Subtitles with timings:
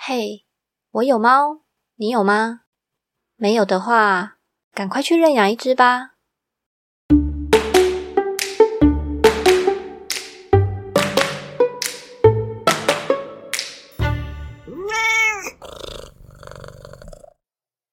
[0.00, 0.44] 嘿，
[0.92, 1.62] 我有猫，
[1.96, 2.60] 你有吗？
[3.34, 4.38] 没有的话，
[4.72, 6.12] 赶快去认养一只吧。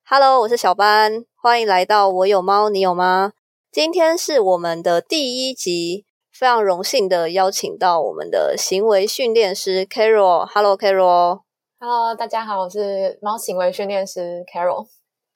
[0.08, 3.34] Hello，我是小班，欢迎来到我有猫，你有吗？
[3.72, 10.46] 今天是我们的第一集，非常荣幸的邀请到我们的行为训练师 Carol。
[10.46, 11.42] Hello，Carol。
[11.78, 14.88] Hello，大家好，我是猫行为训练师 Carol。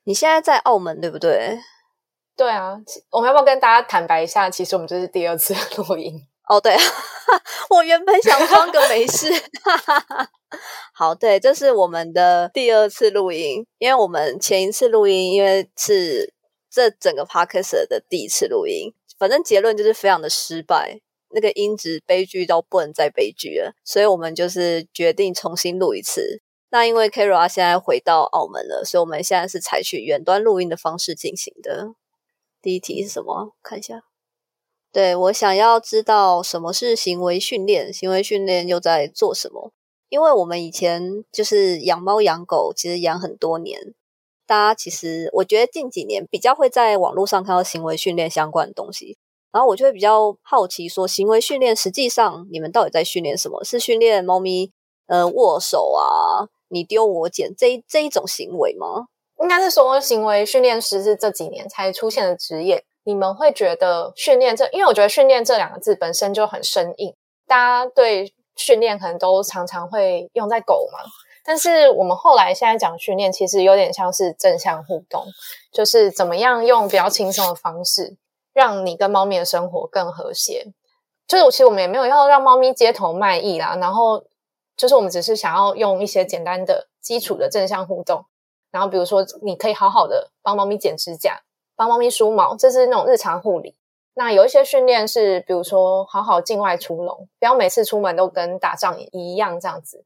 [0.06, 1.60] 你现在在澳门对不对？
[2.36, 2.78] 对啊，
[3.12, 4.50] 我们要不要跟大家坦白一下？
[4.50, 6.16] 其实我们这是第二次 录音。
[6.48, 6.76] 哦，对，
[7.70, 9.30] 我原本想装个没事。
[10.96, 16.34] 好，对，这是我们的第二次录音，因为我们前一次录音，因为是
[16.72, 21.02] 这整个 podcast 的第一次录音，反正结论就是非常的失败，
[21.32, 26.42] 那个音质悲剧到不能再悲剧了，所以我们就是决定重新录一次。
[26.72, 31.94] 那因为 Kara 现在回到澳门了，所以我们现在是采取远端录音的方式进行的。
[32.62, 33.56] 第一题是什么？
[33.64, 34.04] 看一下。
[34.92, 39.72] 对我想要知道什么是行为训练，行为训练又在做什么？
[40.10, 43.94] 因为我们以前就是养猫养狗，其实养很多年，
[44.48, 49.20] 大家其实我觉得近几年比较会在网络上看到行为训练相关的东西，
[49.52, 53.64] 然后我就会比较好奇说，行为训练实际上你们到底在训练什么？
[53.64, 54.72] 是训练猫咪
[55.08, 59.08] 呃握手啊，你丢我捡这一这一种行为吗？
[59.42, 62.84] 应该是说，行为训练师是这几年才出现的职业。
[63.06, 67.16] 你们会觉得训练这，因为我觉得训练这两个字本身就很生硬，
[67.48, 71.00] 大家对训练可能都常常会用在狗嘛。
[71.44, 75.26] 但是我们后来现在讲训练，其实有点像是正向互动，
[75.72, 78.18] 就是怎么样用比较轻松的方式，
[78.60, 80.68] 让你跟猫咪的生活更和谐。
[81.26, 84.26] 就是其实我们也没有要让猫咪街头卖艺啦，然后
[84.76, 88.26] 就是我们只是想要用一些简单的基础的正向互动，
[88.72, 91.42] 然后比如说你可以好好的帮猫咪剪指甲。
[91.76, 93.74] 帮猫咪梳毛，这是那种日常护理。
[94.16, 100.04] 那有一些训练是，比如说好好境外出笼，不要每次出门都跟打仗一样这样子。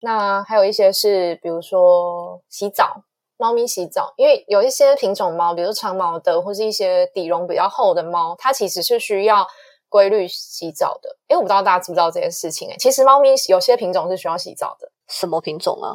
[0.00, 3.04] 那还有一些是，比如说洗澡，
[3.36, 9.46] 猫咪洗澡，因为有一些品种猫，比如长毛的或是一些底绒比较厚的猫，它其实是需要
[9.88, 11.16] 规律洗澡的。
[11.28, 14.90] 因为我不知道大家知不知道这件事情、欸，其实猫咪有些品种是需要洗澡的。
[15.08, 15.94] 什么品种啊？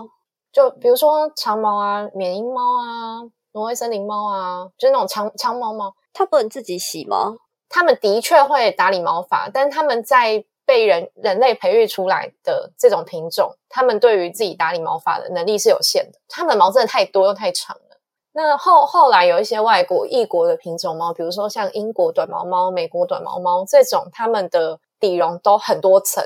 [0.51, 3.29] 就比如说长毛啊、缅因猫啊。
[3.53, 7.33] 挪威森林猫啊，就是那种长长毛猫，它不能自己洗吗？
[7.67, 16.19] 它们的确会打理毛发，但它们在被人人类培育出来的这种品种，它们对于自己打理毛发的能力是有限的。
[16.27, 17.97] 它们的毛真的太多又太长了。
[18.33, 26.23] 那后后来有一些外国异国的品种猫，比如说像英国短毛猫、美国短毛猫这种，它们的底绒都很多层，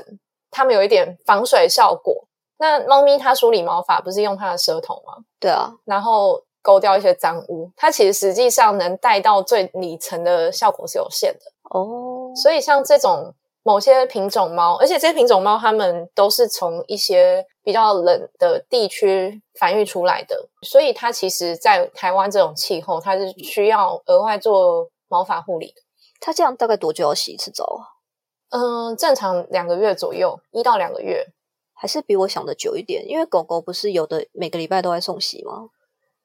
[0.50, 2.26] 它们有一点防水效果。
[2.58, 5.24] 那猫咪它梳理毛发不是用它的舌头吗？
[5.40, 6.44] 对啊，然后。
[6.66, 12.32] 勾掉一些脏污，它其实实际上能带到最里层的效果是有限的哦。
[12.34, 25.82] 所以像这种某些品种猫，而且这些品种猫它们都是从一些比较冷的地区繁育出来的，所以它其实，在台湾这种气候，它是需要额外做毛发护理的。
[26.20, 27.82] 它这样大概多久要洗一次澡啊？
[28.50, 31.26] 嗯，正常两个月左右，一到两个月，
[31.72, 33.08] 还是比我想的久一点。
[33.08, 35.70] 因为狗狗不是有的每个礼拜都在送洗吗？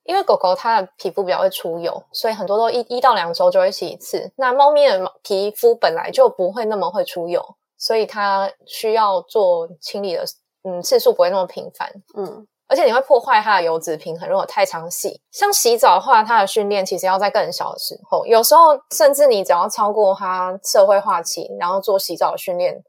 [0.10, 4.32] 因为狗狗它的皮肤比较会出油，所以很多都一一到两周就会洗一次。
[4.38, 10.26] 那猫咪的皮肤本来就不会那么会出油，所以它需要做清理的
[10.64, 11.88] 嗯次数不会那么频繁。
[12.18, 15.22] 嗯，而且你会破坏它的油脂平衡，如果太常洗。
[15.30, 22.84] 像洗澡的话，它的训练其实要在更小的时候，有时候甚至你只要超过它社会化期，然后做洗澡的训练，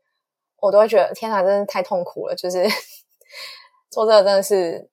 [0.59, 2.35] 我都会觉得天哪，真的太痛苦了。
[2.35, 2.67] 就是
[3.93, 4.89] 做这个真的是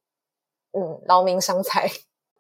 [0.74, 1.90] 嗯劳民伤财。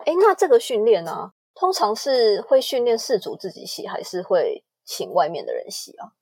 [0.05, 6.13] 哎，那这个训练呢，通常是会训练饲主自己洗，还是会请外面的人洗啊？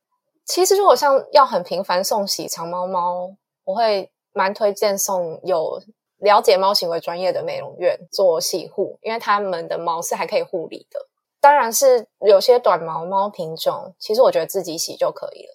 [0.45, 5.81] 其实如果像要很频繁送洗长毛猫，我会蛮推荐送有
[6.17, 10.99] 了解猫行为专业的美容院做洗护，因为他们的毛是还可以护理的。
[11.41, 15.53] 当然是有些短毛猫品种，其实我觉得自己洗就可以了。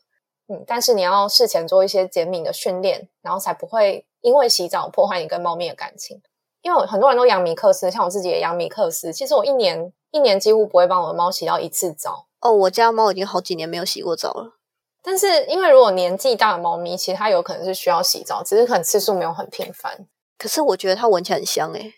[0.49, 6.20] 嗯，但是你要事前做一些减敏的训练，然后才不会因为洗澡破坏你跟猫咪的感情。
[6.62, 9.12] 因为很多人都养米克斯，像我自己也养米克斯。
[9.12, 12.26] 其实我一年一年几乎不会帮我的猫洗到一次澡。
[12.40, 14.54] 哦，我家猫已经好几年没有洗过澡了。
[15.02, 20.06] 但是因为如果年纪大的猫咪，其实它有可能是需要洗澡，只是可能次数没有很频繁。
[20.36, 21.94] 可是我觉得它闻起来很香诶、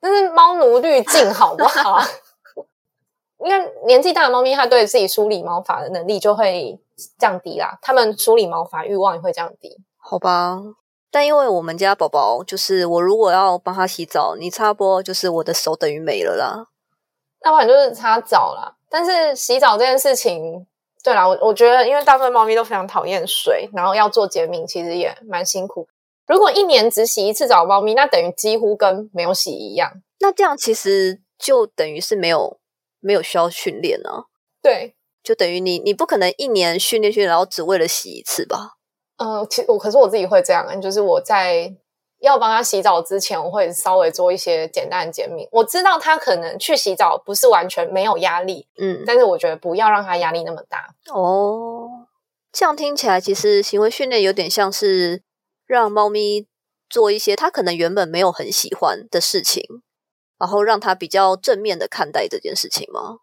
[0.00, 2.00] 那是猫奴滤镜，好不好？
[3.44, 6.80] 因为年纪大的猫咪，它对自己梳理毛发的能力就会
[7.18, 9.76] 降低啦，它们梳理毛发欲望也会降低。
[9.96, 10.60] 好吧，
[11.12, 16.68] 但因为我们家宝宝，就是我如果要帮他洗澡，你差不多就是我的手等于没了啦。
[17.42, 18.76] 那不然就是擦澡啦。
[18.88, 20.66] 但是洗澡这件事情，
[21.04, 25.86] 对啦，我我觉得，因为大部分猫咪都非常讨厌水，然后要做减敏，其实也蛮辛苦。
[26.26, 29.92] 如果一年只洗一次澡，猫咪那等于几乎跟没有洗一样。
[30.20, 32.58] 那这样其实就等于是没有
[33.00, 34.24] 没有需要训练呢。
[34.62, 38.76] 对，就等于你你不可能一年训练训练，然后只为了洗一次吧？
[39.22, 41.72] 嗯，其我可是我自己会这样，就是我在
[42.20, 45.46] 要帮他洗澡之前，我会稍微做一些简单的减敏。
[45.52, 50.94] 我知道他可能去洗澡不是完全没有压力，嗯，但是我觉得不要让他压力那么大。
[51.12, 52.06] 哦，
[52.52, 55.22] 这样听起来其实行为训练有点像是
[55.66, 56.46] 让猫咪
[56.88, 59.64] 做一些他可能原本没有很喜欢的事情，
[60.38, 63.18] 然后让他比较正面的看待这件事情吗？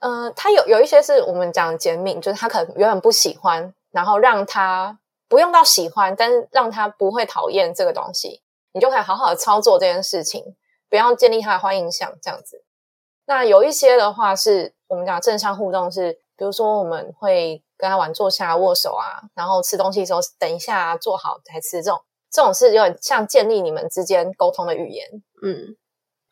[0.00, 4.98] 呃，他有有一些是我们讲减敏，就是他可能原本不喜欢，然后让他
[5.28, 8.42] 不用到喜欢，但是让他不会讨厌这个东西，
[8.72, 10.56] 你就可以好好的操作这件事情，
[10.88, 12.64] 不要建立他的坏印象，这样子。
[13.26, 22.00] 那有一些的话是我们讲正向互动，是比如说我们会跟他玩坐下握手啊，然后吃东西的时候等一下坐好才吃，这种
[22.30, 25.06] 这种是有点像建立你们之间沟通的语言。
[25.42, 25.76] 嗯，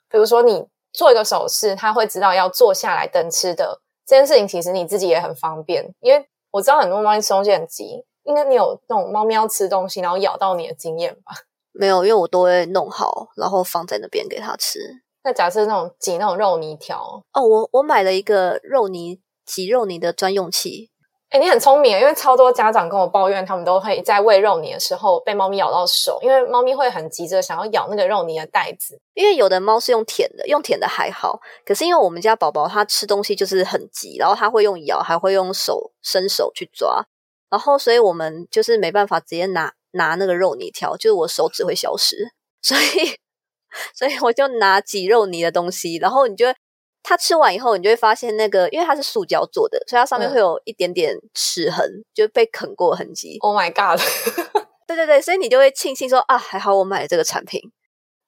[0.09, 11.33] 比如说你做一个手势，他会知道要坐下来等吃的这件事情，其实你自己也很方便，因为我知道很多猫咪吃东西很急，应该你有那种猫咪要吃东西然后咬到你的经验吧？
[11.73, 14.79] 没有，因为我都会弄好，然后放在那边给它吃。
[15.25, 20.91] 那假设那种挤那种肉泥条，哦，我我买了一个肉泥挤肉泥的专用器，
[21.31, 28.99] 哎，你很聪明，因为超多家长跟我抱怨，他们都会在喂肉泥的时候被猫咪咬到手，因为猫咪会很急着想要咬那个肉泥的袋子。
[29.15, 37.05] 因为有的猫是用舔的，用舔的还好，可是因为我们家宝宝它吃东西就是很急，然后它会用咬，还会用手伸手去抓，
[37.51, 42.17] 然后所以我们就是没办法直接拿拿那个肉泥条，就是我手指会消失，
[42.63, 43.17] 所以
[43.95, 46.55] 所以我就拿挤肉泥的东西，然后你就会
[47.03, 53.39] 它吃完以后，你就会发现那个，因为它是塑胶做的，所以它上面嗯会有一点点齿痕，就被啃过的痕迹。
[53.41, 54.01] Oh my god！
[54.89, 57.61] 对对对，所以你就会庆幸说啊，还好我买了这个产品，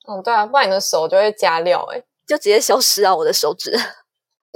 [0.08, 3.72] 嗯，对啊，不然你的手就会加料哎、就直接消失啊我的手指。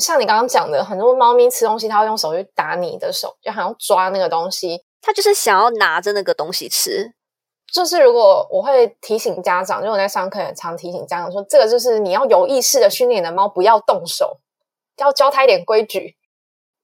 [0.03, 4.85] 像你刚刚讲的，很多猫咪吃东西，它会用手去打你的手，就好像抓那个东西。
[5.01, 7.15] 它就是想要拿着那个东西吃。
[7.73, 14.41] 就是如果我会提醒家长，就我在上课也常提醒家长说，这个就是你要有意识的训练你的猫不要动手，
[14.99, 16.17] 要教它一点规矩。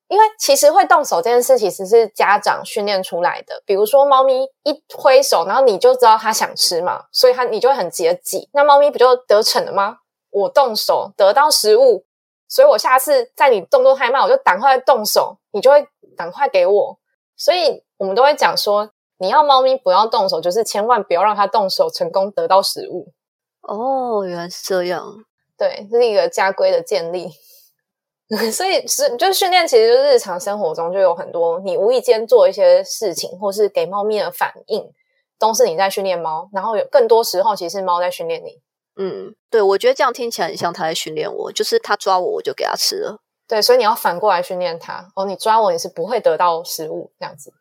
[0.08, 3.62] 因为其实会动手这件事，其实是家长训练出来的。
[3.66, 8.48] 比如说，猫咪一挥手，然后你就知道它想吃嘛，所以它你就会很急的挤。
[8.54, 9.98] 那猫咪不就得逞了吗？
[10.30, 12.06] 我动手得到食物，
[12.48, 15.86] 所以我下次在你动作太慢，我就赶快动手，你就会
[16.16, 16.98] 赶快给我。
[17.36, 23.12] 所以我们都会讲说，你要猫咪不要动手，就是千万不要让它动手，成功得到食物。
[23.60, 25.04] 哦，原来是这样。
[25.58, 27.30] 对，这是一个家规的建立。
[28.52, 34.92] 所以是就是训练，其实就是日常生活中就有很多你无意间做一些事情，或是给猫咪的反应，
[35.38, 36.48] 都是你在训练猫。
[36.52, 38.60] 然后有更多时候，其实是猫在训练你。
[38.98, 43.20] 嗯，对，我觉得这样听起来很像他在训练我，就是他抓我，我就给他吃了。
[43.46, 45.08] 对，所以你要反过来训练它。
[45.14, 47.52] 哦，你抓我，你是不会得到食物这样子。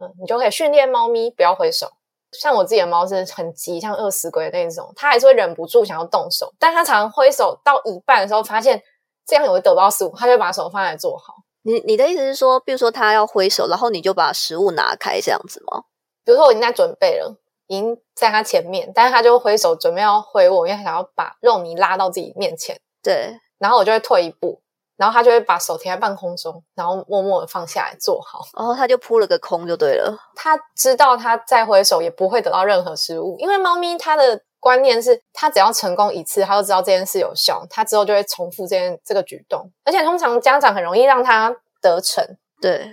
[0.00, 1.88] 嗯，你就可以训练猫咪不要挥手。
[2.32, 8.80] 像我自己的猫是很急，像饿死鬼那种，它还是会忍不住想要动手，但它常常挥手到一半的时候，发现
[9.26, 11.34] 这样也会得不到食物，它就把手放在做好。
[11.62, 15.84] 你你的意思是说，比如说它要挥手，然后你就把食物拿开这样子吗？
[16.24, 24.60] 比如说我已经在准备了，已经在他前面，但是他就挥手准备要挥我，因为他想要把肉泥拉到自己面前，对，然后我就会退一步，
[24.96, 28.40] 然后他就会把手停在半空中，然后默默的放下来坐好。
[28.56, 30.16] 然后他就扑了个空就对了。
[30.34, 39.70] 他知道他再挥手也不会得到任何失误，因为猫咪它的观念是，它只要成功一次，它就知道这件事有效，它之后就会重复这件这个举动。
[39.84, 42.24] 而且通常家长很容易让它得逞，
[42.60, 42.92] 对，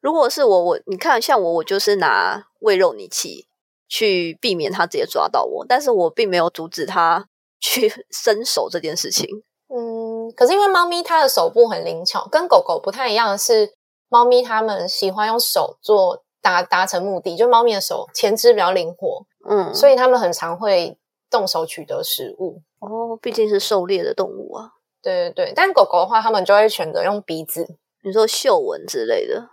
[0.00, 3.48] 如果是我，我你看像我，我就是拿喂肉泥器
[3.90, 7.26] 去避免他直接抓到我，但是我并没有阻止他
[7.60, 9.28] 去 伸手这件事情。
[9.68, 13.74] 嗯，可是因为猫咪它的手部很灵巧，跟狗狗不太一样的是，
[14.08, 20.96] 猫咪它们喜欢用手做达达成目的，就猫咪的手前肢比较灵活，嗯，所以它们很常会
[21.28, 22.62] 动手取得食物。
[22.78, 24.70] 哦，毕竟是狩猎的动物啊。
[25.02, 27.64] 对对对，但狗狗的话，它们就会选择用鼻子，
[28.02, 29.48] 比如说嗅闻之类的，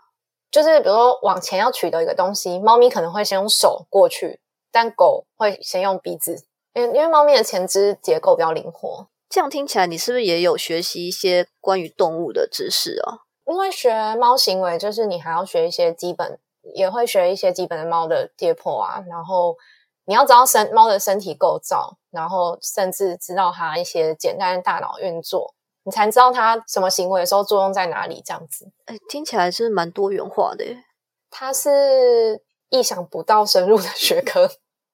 [0.51, 4.39] 就是比如说往前要取得一个东西，猫咪可能会先用手过去，
[4.72, 9.08] 但狗会先用鼻子，因为因为猫咪的前肢结构比较灵活。
[9.30, 13.27] 这样听起来，你是不是也有学习一些关于动物的知识啊？
[13.46, 16.39] 因为学猫行为，就是你还要学一些基本，
[16.74, 19.58] 也会学一些基本的猫的解剖啊，然后
[20.06, 25.54] 你要知道身猫的身体构造，然后甚至知道它一些简单的大脑运作，
[25.88, 28.22] 你才知道它什么行为的时候作用在哪里。
[28.25, 30.65] 这样子，哎，听起来是蛮多元化的。
[31.32, 34.46] 它是意想不到深入的学科，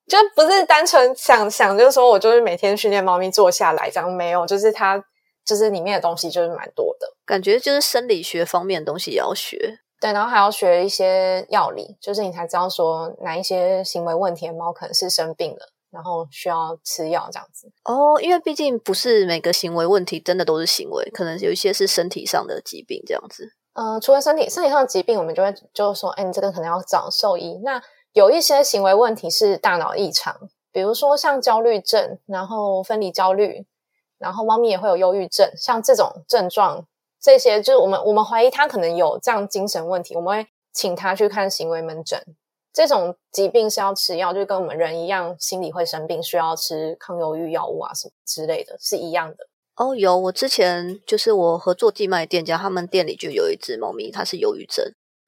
[0.08, 5.04] 就不是单纯想想，就是说我就是每天训练猫咪坐下来这样，没有，就是它
[5.44, 9.80] 就是里面的东西就是蛮多的，感觉就是生理学方面的东西也要学。
[10.00, 17.72] 对，然后还要学一些药理，就是你才知道说哪一些行为问题的猫可能是生病了，然后需要吃药这样子。
[17.84, 23.54] 哦，因为毕竟不是每个行为问题真的都是行为，可能有一些是身体上的疾病这样子。
[23.74, 27.60] 呃，除了身体身体上的疾病，我们就会就是说，哎，你这个可能要找兽医。
[27.64, 27.82] 那
[28.14, 30.36] 有一些行为问题是大脑异常，
[30.72, 33.66] 比如说像焦虑症，然后分离焦虑，
[34.18, 36.86] 然后猫咪也会有忧郁症，像这种症状。
[37.22, 42.22] 这些就是我们我们怀疑它可能有这样精神问题，我们会请它去看行为门诊。
[42.74, 49.48] 这种疾病是要吃药，就跟我们人一样，心理会生病，需要吃抗忧郁药物啊什么之类的，是一样的。
[49.76, 54.84] 哦，有，我之前就是我合作寄卖店家，他们店里就有一只猫咪，它是忧郁症，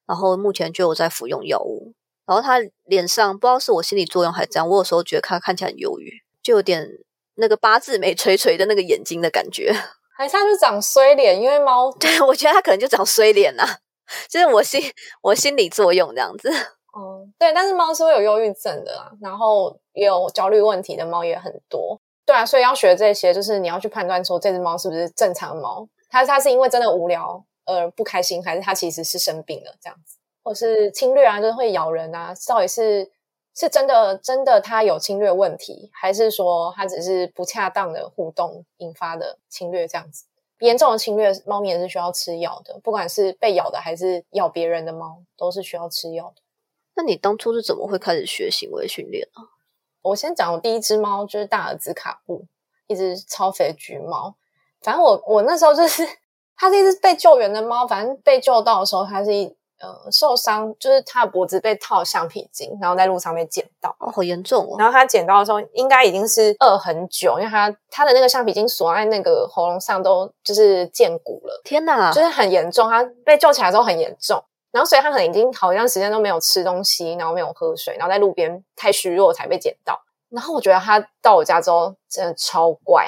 [0.07, 1.93] 然后目前就有在服用药物。
[2.25, 6.11] 然后它脸上不知道是我心理作用还是怎样，我有时候觉得它看起来很忧郁，
[6.41, 6.87] 就有点
[7.35, 9.71] 那个八字眉垂垂的那个眼睛的感觉。
[10.17, 13.63] 还是它就长衰脸，因为猫，对我觉得它可能就长衰脸呐，
[14.27, 14.81] 就是我心
[15.21, 16.49] 我心理作用这样子。
[16.95, 21.99] 哦，对，但是猫是会有忧郁症的啊，然后也有焦虑问题的猫也很多。
[22.25, 33.11] 对啊，所以要学这些，就是你要去判断说这只猫是不是正常的猫，它它是因为真的无聊而不开心，还是它其实是生病了这样子，或是侵略啊，就是会咬人啊，到底是？
[33.57, 39.87] 是真的，真的，它有侵略问题，还是说它只是不恰当的互动引发的侵略？
[39.87, 40.25] 这样子
[40.59, 42.77] 严重的侵略，猫咪也是需要吃药的。
[42.83, 46.41] 不管是被咬的，还是咬别人的猫，都是需要吃药的。
[46.95, 49.43] 那你当初是怎么会开始学行为训练呢？
[50.01, 52.45] 我先讲，我第一只猫就是大儿子卡布，
[52.87, 54.35] 一只超肥橘猫。
[54.81, 56.07] 反正我我那时候就是，
[56.55, 57.87] 它是一只被救援的猫。
[57.87, 59.55] 反正被救到的时候，它是一。
[59.77, 64.77] 呃，受伤就是它的脖子被套橡皮筋，然后在路上被捡到，哦，好严重哦。
[64.79, 71.61] 然后他捡到的时候，应该已经是饿很久，因为它它的那个橡皮筋锁在那个喉咙上，都就是见骨了。
[71.65, 72.89] 天哪，就是很严重。
[72.89, 74.41] 它被救起来之后很严重，
[74.75, 79.97] 然后所以他可能已经好一段时间都没有吃东西，然后没有喝水，然后在路边太虚弱才被捡到。
[80.27, 83.07] 然后我觉得他到我家之后真的超乖。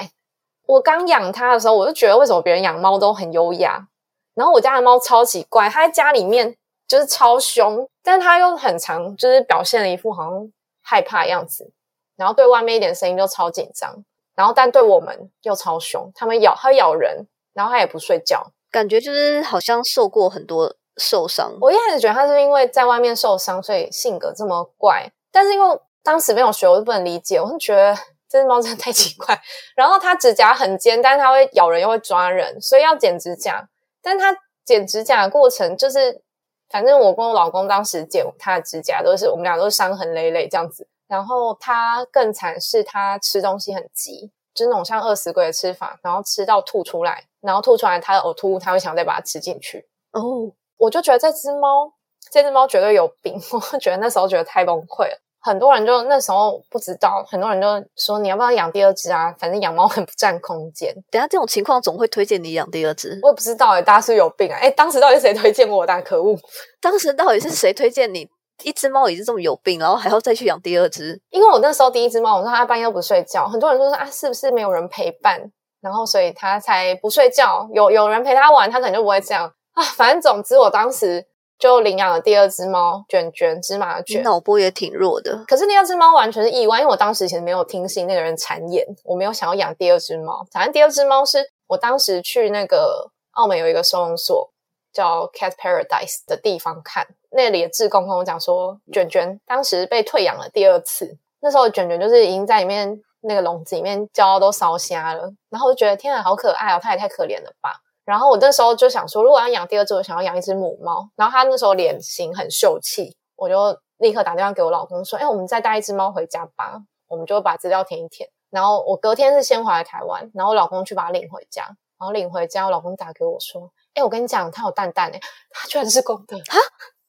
[0.64, 3.86] 我刚养他的时候，我就觉得为什么别人养猫都很优雅。
[4.32, 6.56] 然后我家的猫超奇怪，它在家里面
[6.86, 11.70] 就是超凶，但是它又很常就是表现了一副好像害怕样子，
[12.16, 14.02] 然后对外面一点声音就超紧张，
[14.34, 21.56] 然后但对我们又超凶，它们咬它咬人，然后它也不睡觉，感觉就是好像受过很多受伤。
[21.60, 27.94] 我一开始觉得它是因为在外面受伤，所以性格这么怪，但是因为当时没有学，我就不能理解，我就觉得
[28.28, 29.38] 这只猫真的太奇怪。
[29.76, 33.68] 然后它指甲很尖，但是它会咬人又会抓人，所以要剪指甲。
[34.02, 36.22] 但它剪指甲的过程，就是
[36.68, 40.86] 反正我跟我老公当时剪他的指甲，都是我们俩都是伤痕累累这样子。
[41.06, 49.88] 然后他更惨是，他吃东西很急，就是那种像饿死鬼的吃法，然后吃到吐出来，然后吐出来他的呕吐物，他会想再把它吃进去。
[50.12, 51.92] 哦，我就觉得这只猫，
[52.30, 53.34] 这只猫绝对有病，
[53.72, 55.18] 我觉得那时候觉得太崩溃了。
[55.40, 57.66] 很多人就那时候不知道，很多人就
[57.96, 59.32] 说你要不要养第二只啊？
[59.38, 60.92] 反正养猫很不占空间。
[61.10, 64.58] 等下这种情况总会推荐你养第二只，我也不知道哎，大家是有病啊！
[64.60, 66.02] 哎，当时到底谁推荐我的？
[66.02, 66.36] 可恶！
[66.82, 68.28] 当时到底是谁推荐你？
[68.64, 71.18] 一只猫已经这么有病，然后还要再去养第二只？
[71.30, 75.40] 因为我那时候第一只猫，我说它半夜都不睡觉，很多人就说啊，是不是没有人陪伴，
[75.80, 77.68] 然后所以它才不睡觉？
[77.72, 79.84] 有有人陪它玩，它可能就不会这样啊。
[79.96, 81.26] 反正总之，我当时。
[81.58, 85.44] 就领养了第二只猫卷卷芝麻卷，脑波也挺弱的。
[85.48, 90.46] 可是第二只猫完全是意外，因为我当时其实没有听信那个人谗言，我没有想要养第二只猫。
[90.52, 94.48] 反正第二只猫是我当时去那个澳门有一个收容所
[94.92, 107.80] 叫 Cat Paradise 的地方看，那里的志工跟我讲说，卷卷当时被退养了第二次，那时候卷卷就是已经在里面那个笼子里面叫都烧瞎了，然后我就觉得天啊，好可爱哦，它也太可怜了吧。
[108.08, 111.10] 然后我那时候就想说，如果要养第二只，我想要养一只母猫。
[111.14, 118.26] 然后它那时候脸型很秀气，我就立刻打电话给我老公说：“哎，我们再带一只猫回家吧。”我们就把资料填一填。
[118.48, 121.64] 然后我隔天是先回来台湾，然后我老公去把它领回家。
[121.98, 126.56] 然后领回家，我老公打给我说：“哎，我跟你讲，它有蛋蛋哎，它居然是公的啊！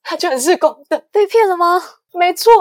[0.04, 1.82] 它居然是公的，被骗了吗？
[2.12, 2.52] 没错。”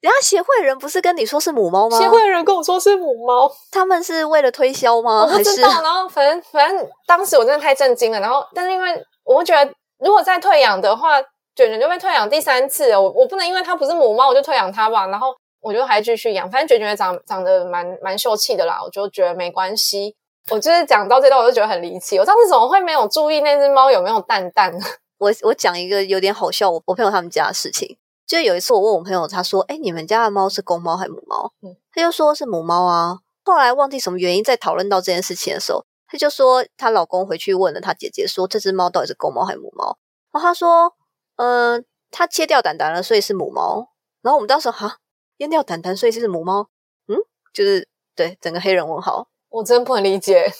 [0.00, 1.98] 人家协会人不是跟你说是母猫吗？
[1.98, 5.22] 协会人跟我说是母猫，他们是为了推销吗？
[5.22, 5.68] 我不知道。
[5.82, 8.20] 然后反正反正当时我真的太震惊了。
[8.20, 11.20] 然后但是因为我觉得，如果再退养的话，
[11.56, 12.92] 卷卷就被退养第三次。
[12.92, 15.08] 我我不能因为它不是母猫，我就退养它吧。
[15.08, 20.14] 然后我就还继续养，反正卷卷长长得蛮蛮秀气的啦，我就觉得没关系。
[20.50, 22.16] 我就是讲到这段，我就觉得很离奇。
[22.18, 24.72] 我上次怎么会没有注意那只猫有没有蛋蛋？
[25.18, 27.98] 我我讲一个有点好笑，我我朋友他们家的事情。
[28.28, 33.20] 就有一次我问我朋友，他说：“哎，你们家的猫是公猫还是母猫？”嗯，他就说是母猫啊。
[33.42, 39.96] 后来忘记什么原因，在讨论到这件事情的时候，他就说她老公回去问了她姐姐，说这只猫到底是公猫还是母猫？
[40.30, 40.94] 然后他说
[41.36, 44.98] ：“嗯，他切掉蛋蛋了，所以是母猫。”然后我们当时哈
[45.38, 46.68] 阉掉蛋蛋，所以是母猫。
[47.06, 47.16] 嗯，
[47.54, 50.52] 就是对整个黑人问号，我真不能理解。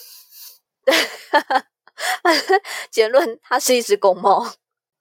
[2.89, 4.43] 结论，它是一只公猫。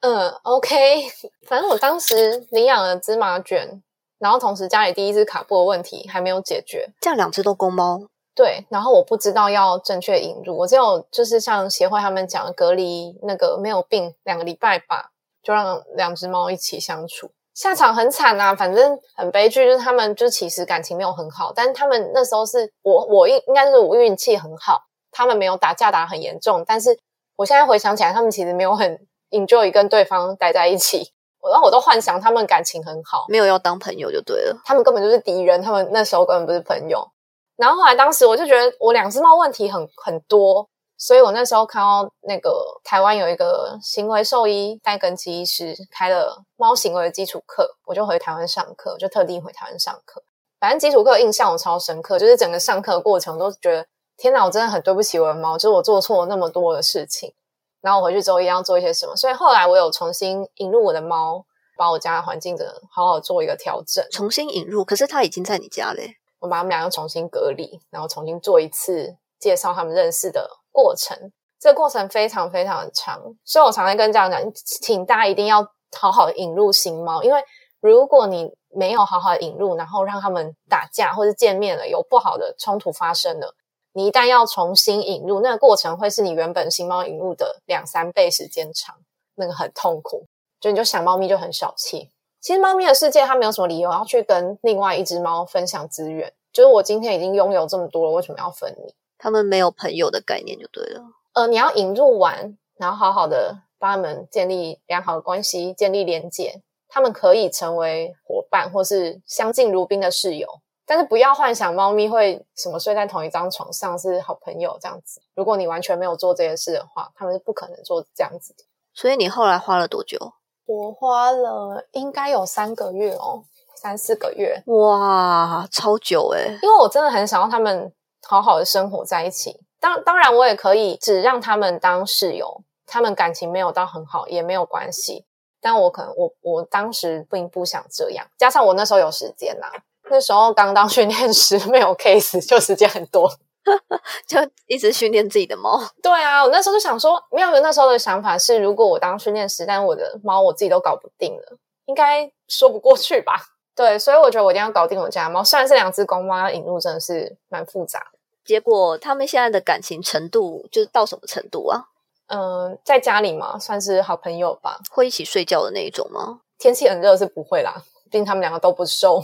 [0.01, 1.09] 嗯，OK，
[1.47, 3.83] 反正我当时领养了芝麻卷，
[4.19, 8.03] 然后同时家里第一只卡布的问题还没有解决，这样两只都公猫。
[8.33, 15.11] 对，然后我不知道要正确引入，我只有就是像协会他们讲隔离那个没有病两个礼拜吧，
[15.43, 26.97] 就让两只猫一起相处，下场很惨啊，反正很悲剧，就是他们就其实感情没有很好，但是他们那时候是我我应应该是我运气很好，他们没有打架打很严重，但是
[27.35, 29.08] 我现在回想起来，他们其实没有很。
[29.31, 34.57] Enjoy 跟对方待在一起，我然后我都幻想他们感情很好，没有要当朋友就对了。
[34.65, 37.09] 他们根本就是敌人，他们那时候根本不是朋友。
[37.57, 50.23] 然后后来当时我就觉得我两只猫问题很很多，所以我那时候看到那个台湾有一个行为兽医戴根基医师开了猫行为的基础课，我就回台湾上课，就特地回台湾上课。
[50.61, 57.33] 反正基础课印象我超深刻，就是整个上课过程都觉得天哪，我真的很对不起我的猫，就是我做错了那么多的事情。
[57.81, 61.45] 然后我回去之后一定要做一些什么，所以后来我有重新引入我的猫，
[61.77, 64.05] 把我家的环境的好好做一个调整。
[64.11, 66.17] 重新引入，可是它已经在你家嘞。
[66.41, 71.17] 我把他们俩又重新隔离，然后重新做一次介绍他们认识的过程。
[71.61, 75.67] 这个过程非常非常的长，所以我常常跟家长讲，请大家一定要
[75.97, 77.43] 好好引入新猫，因为
[77.81, 83.55] 如果你没有好好引入，然后让他们打架或者见面了有不好的冲突发生了。
[83.99, 88.95] 你一旦要重新引入，那个过程会是你原本新猫引入的两三倍时间长，
[89.35, 90.25] 那个很痛苦。
[90.61, 92.09] 就你就想猫咪就很小气。
[92.41, 96.33] 其实猫咪的世界它没有什么理由要去跟另外一只猫分享资源。
[96.53, 98.95] 就是我今天已经拥有这么多了，为什么要分你？
[99.19, 101.03] 他们没有朋友的概念就对了。
[101.33, 110.61] 呃，你要引入完，然后好好的帮他们建立良好的关系，建立连接，他们可以成为伙伴或是相敬如宾的室友。
[110.89, 115.21] 但是不要幻想猫咪会什么睡在同一张床上是好朋友这样子。
[115.35, 118.65] 如果你完全没有做这些事的话，他们是不可能做这样子的。
[118.95, 120.33] 所以你后来花了多久？
[120.65, 124.63] 我花了应该有三个月哦，三四个月。
[124.65, 127.93] 哇，超久诶因为我真的很想要他们
[128.27, 129.61] 好好的生活在一起。
[129.79, 135.27] 当当然，我也可以只让他们当室友，他们感情没有到很好也没有关系。
[135.61, 139.71] 但我可能我我当时并不想这样，加上我那时候有时间啦。
[140.11, 143.31] 那时候刚当训练师， 没有 case，就时间很多，
[144.27, 145.81] 就一直训练自己的猫。
[146.03, 153.35] 对啊，我那时候就想说，没有那时候的想法是，如果我当训练师，但我的猫我自己都搞不定了，应该说不过去吧？
[153.75, 155.45] 对，所以我觉得我一定要搞定我家猫。
[155.45, 158.09] 虽然是两只公猫，要引入真的是蛮复杂。
[158.45, 161.85] 结果他们现在的感情程度就是到什么程度啊？
[162.29, 164.79] 嗯，在家里嘛，算是好朋友吧。
[164.91, 166.41] 会一起睡觉的那一种吗？
[166.59, 169.23] 天气很热是不会啦，毕竟他们两个都不瘦。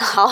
[0.00, 0.28] 好，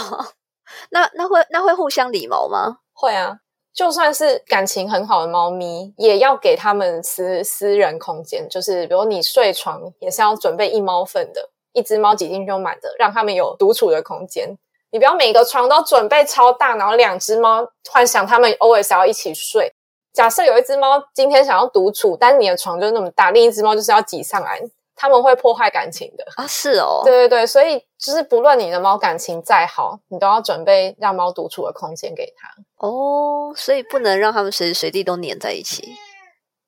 [0.90, 2.78] 那那会那会互相理毛吗？
[2.94, 3.38] 会啊，
[3.74, 8.48] 就算是感情很好的猫咪，也要给他们私私人空间。
[8.48, 14.56] 就是比如你睡床，也是要准备一猫份的，一只猫挤进去就满的，让他们有独处的空间。
[14.90, 19.70] 你不要每个床都准备超大，然后两只猫幻想他们 always 要一起睡。
[20.14, 24.62] 假设有一只猫今天想要独处，但你的床就那么大，另一只猫就是要挤上来。
[25.00, 32.48] 他们会破坏感情的啊，是哦，对对对，所以就是不论你的猫感情再好，你都要准备让猫独处的空间给它
[32.84, 35.94] 哦，所以不能让他们随时随地都黏在一起。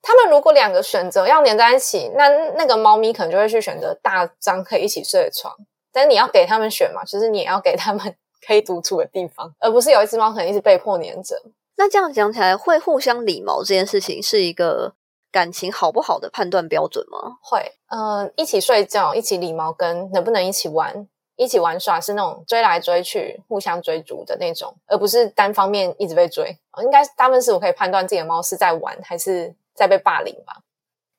[0.01, 5.53] 他们如果两个选择要黏在一起，那那个猫咪可能就会去选择大张可以一起睡的床，
[5.91, 8.15] 但是你要给他们选嘛，就是你也要给他们
[8.47, 11.35] 可以独处的地方，而不是有一只猫可能一直被迫黏着。
[11.75, 14.93] 那这样讲起来，会互相理毛这件事情是一个。
[15.31, 17.37] 感情好不好的判断标准吗？
[17.41, 26.57] 会，嗯，一起睡觉，一起理毛根，能不能一起玩，一起玩耍，是那种追来追去、互相追逐的那种，而不是单方面一直被追。
[26.83, 30.61] 应该大部分是我可以判断自己的猫是在玩还是在被霸凌吧。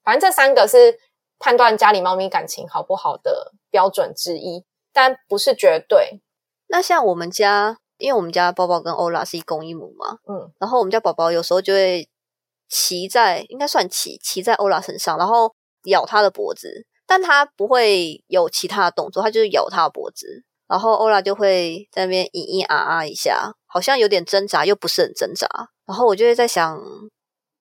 [0.04, 0.98] 反正这三个是
[1.38, 6.20] 判断家里猫咪感情好不好的标准之一，但不是绝对。
[6.68, 12.06] 那像我们家，因为我们家宝宝跟欧拉是一公一母嘛，嗯，然后我们家宝宝有时候就会。
[12.74, 15.54] 骑在应该算骑骑在欧拉身上，然后
[15.84, 20.42] 咬他的脖子，但他不会有其他的动作，他就是咬他的脖子。
[20.66, 25.46] 然后欧拉就会在那边咿咿啊啊一下，好像有点挣扎，又不是很挣扎。
[25.84, 26.80] 然后我就会在想，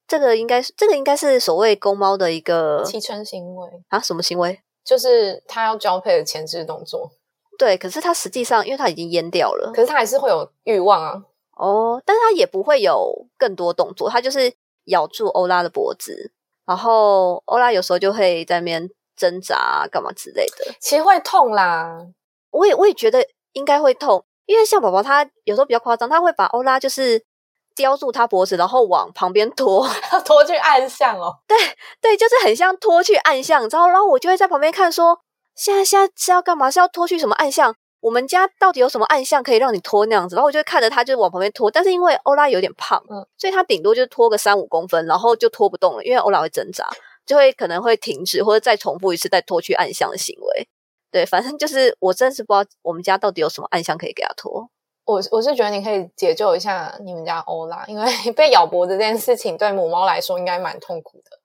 [0.07, 4.61] 这个应该是这个应该是所谓公猫的一个提春行为啊，什么行为？
[4.85, 7.11] 就是它要交配的前置动作。
[7.57, 11.21] 对，可是它实际上，因为它已经阉掉了，可是它还是会有欲望啊。
[11.57, 14.51] 哦，但是它也不会有更多动作，它就是
[14.91, 16.31] 咬住欧拉的脖子，
[16.65, 20.73] 然后欧拉有时候就会在那边挣扎干嘛之类的。
[20.79, 21.97] 其实会痛啦，
[22.51, 27.23] 我也我也觉得应该会痛，因为像宝宝他有时候比较夸张，他会把欧拉就是
[27.75, 29.87] 叼住他脖子，然后往旁边拖，
[30.23, 31.37] 拖去暗巷哦。
[31.47, 31.57] 对
[31.99, 35.19] 对，就是很像拖去暗巷，然后然后我就会在旁边看说。
[35.53, 36.71] 现在现在是要干嘛？
[36.71, 37.75] 是要拖去什么暗巷？
[38.01, 40.35] 我们家到底有什么暗巷可以让你拖那样子？
[40.35, 41.71] 然后我就看着他，就往旁边拖。
[41.71, 46.03] 但是因为欧拉有点胖，嗯，所以他顶多就拖个三五公分，然后就拖不动了。
[46.03, 46.89] 因为欧拉会挣扎，
[47.25, 50.67] 就会可能会停止，或者再重复一次再拖去暗巷的行为。
[51.11, 54.67] 对，反正就是我真是不知道我们家到底有什么暗巷可以给他拖。
[55.05, 61.37] 我我是觉得你可以解救一下你们家欧拉，因为 被咬脖子这件事情对母猫来说应该蛮痛苦的。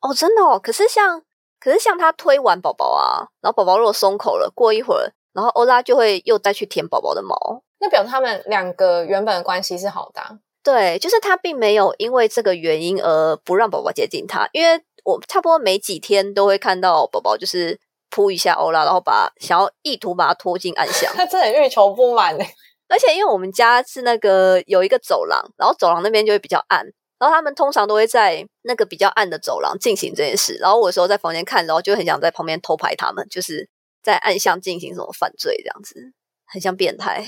[0.00, 0.58] 哦，真的哦。
[0.58, 1.22] 可是像。
[1.62, 7.36] 可是像他推完宝宝啊，然后宝宝如果松口了，过一会儿，然后欧拉就会又再去舔宝宝的毛，
[7.78, 10.38] 那表示他们两个原本的关系是好的。
[10.62, 17.78] 对，就是他并没有因为这个原因而不让宝宝接近他，因为我差不多每几天都会看到宝宝就是
[18.10, 22.46] 扑一下欧拉，然后把想要意图把他拖进暗巷， 他真的欲求不满嘞。
[22.88, 26.84] 而且因为我们家是那个有一个走廊，然后走廊那边就会比较暗。
[27.20, 30.54] 然后他们通常都会在那个比较暗的走廊进行这件事。
[30.54, 33.68] 然后我有时候在房间看，然后就很想在旁边偷拍他们，就是
[34.02, 36.12] 在暗巷进行什么犯罪这样子，
[36.46, 37.24] 很像变态。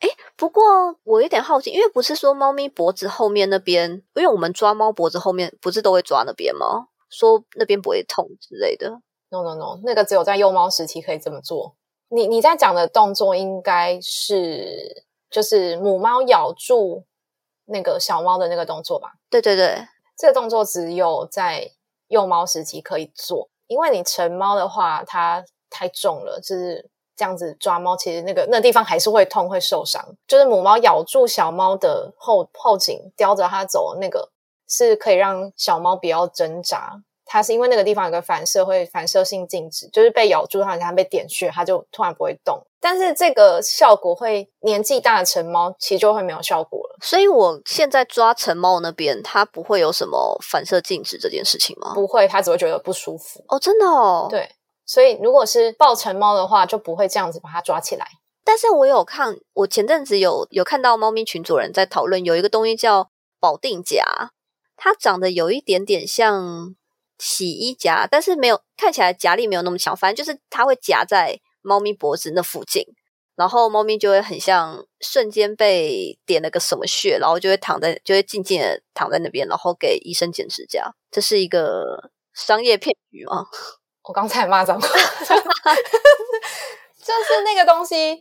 [0.00, 6.88] 哎，不过我有点好奇，因为不是说猫咪脖子后面那边，因为我们抓猫脖子后面不是都会抓那边吗？
[7.08, 8.90] 说那边不会痛之类的。
[9.30, 11.76] No No No，那个只有在幼猫时期可以这么做。
[12.08, 17.04] 你你在讲的动作应该是就是母猫咬住。
[17.66, 19.86] 那个小猫的那个动作吧，对对对，
[20.18, 21.70] 这个动作只有在
[22.08, 30.04] 幼猫时期可以做，因为你成猫的话，它太重了，就是这样子抓猫，其实那个那地方还是会痛会受伤。
[30.28, 34.30] 就是母猫咬住小猫的后后颈，叼着它走，那个
[34.68, 37.02] 是可以让小猫不要挣扎。
[37.32, 42.62] 它是因为那个地方有个反射，会反射性静止，就是被咬住，它像被点穴，它就突然不会动。
[42.78, 46.98] 但是这个效果会年纪大的成猫，其实就会没有效果了。
[47.00, 51.94] 所以我现在抓成猫那边，它不会有什么反射静止这件事情吗？
[51.94, 53.42] 不会，它只会觉得不舒服。
[53.48, 54.26] 哦，真的哦。
[54.28, 54.50] 对，
[54.84, 58.06] 所以如果是抱成猫的话，就不会这样子把它抓起来。
[58.44, 63.08] 但是我有看，我前阵子有有看到猫咪群主人在讨论，有一个东西叫
[63.40, 64.04] 保定夹，
[64.76, 66.76] 它长得有一点点像。
[67.22, 72.84] 洗衣夹，但是没有看起来夹力没有那么强，反正就是它会夹在猫咪脖子那附近，
[73.36, 80.92] 然后猫咪就会很像瞬间被点了个什么穴，然后就会躺在，就会静静的躺在那边，然后给医生剪指甲。
[81.12, 83.46] 这是一个商业骗局吗？
[84.02, 84.88] 我刚才骂脏话，
[86.98, 88.20] 就是那个东西，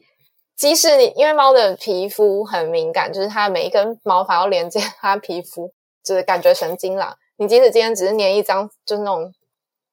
[0.56, 7.16] 即使你因为猫的皮肤很敏感，就是它每一根毛发要连接它皮肤，就是感觉神经啦。
[7.41, 9.34] 你即使今天只是粘一张，就是那种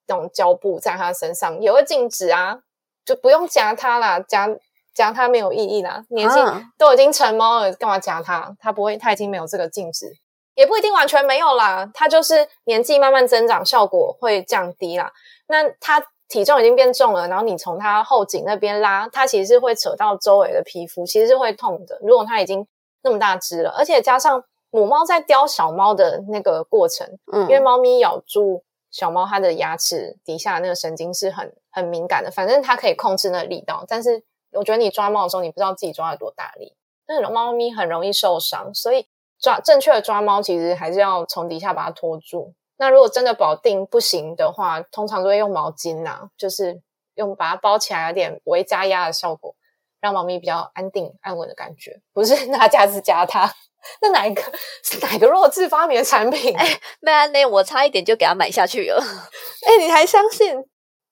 [0.05, 2.59] 那种胶布在他身上，也会静止啊，
[3.03, 4.47] 就不用夹它啦，夹
[4.93, 6.05] 夹它没有意义啦。
[6.09, 6.35] 年纪
[6.77, 8.55] 都已经成猫了，干嘛夹它？
[8.59, 10.05] 它不会，它已经没有这个静止，
[10.53, 11.89] 也不一定完全没有啦。
[11.91, 15.11] 它就是年纪慢慢增长，效果会降低啦。
[15.47, 21.97] 那它体重已经变重了，然后你从它后颈那边拉，它其实是会扯到周围的皮肤，其实是会痛的。
[22.03, 22.67] 如果它已经
[23.01, 24.43] 那么大只了，而且加上。
[24.71, 33.83] 母猫在叼小猫的那个过程，嗯，因为猫咪咬住小猫，它的牙齿底下那个神经是很很敏感的，反正它可以控制那力道。
[33.87, 36.75] 但是我觉得你抓猫的时候，你不知道自己抓了多大力，
[37.07, 38.73] 那种猫咪很容易受伤。
[38.73, 39.07] 所以
[39.39, 42.53] 抓正确的抓猫，其实还是要从底下把它拖住。
[42.77, 46.81] 那如果真的保定不行的话，通常都会用毛巾呐，就是
[47.15, 49.55] 用把它包起来，有点微加压的效果，
[49.99, 53.53] 让猫咪比较安定安稳的感觉，不是 拿夹子夹它。
[54.01, 54.41] 那哪一个
[54.83, 56.55] 是哪个弱智发明的产品？
[56.57, 59.01] 哎，麦安内，我差一点就给他买下去了。
[59.67, 60.55] 哎，你还相信？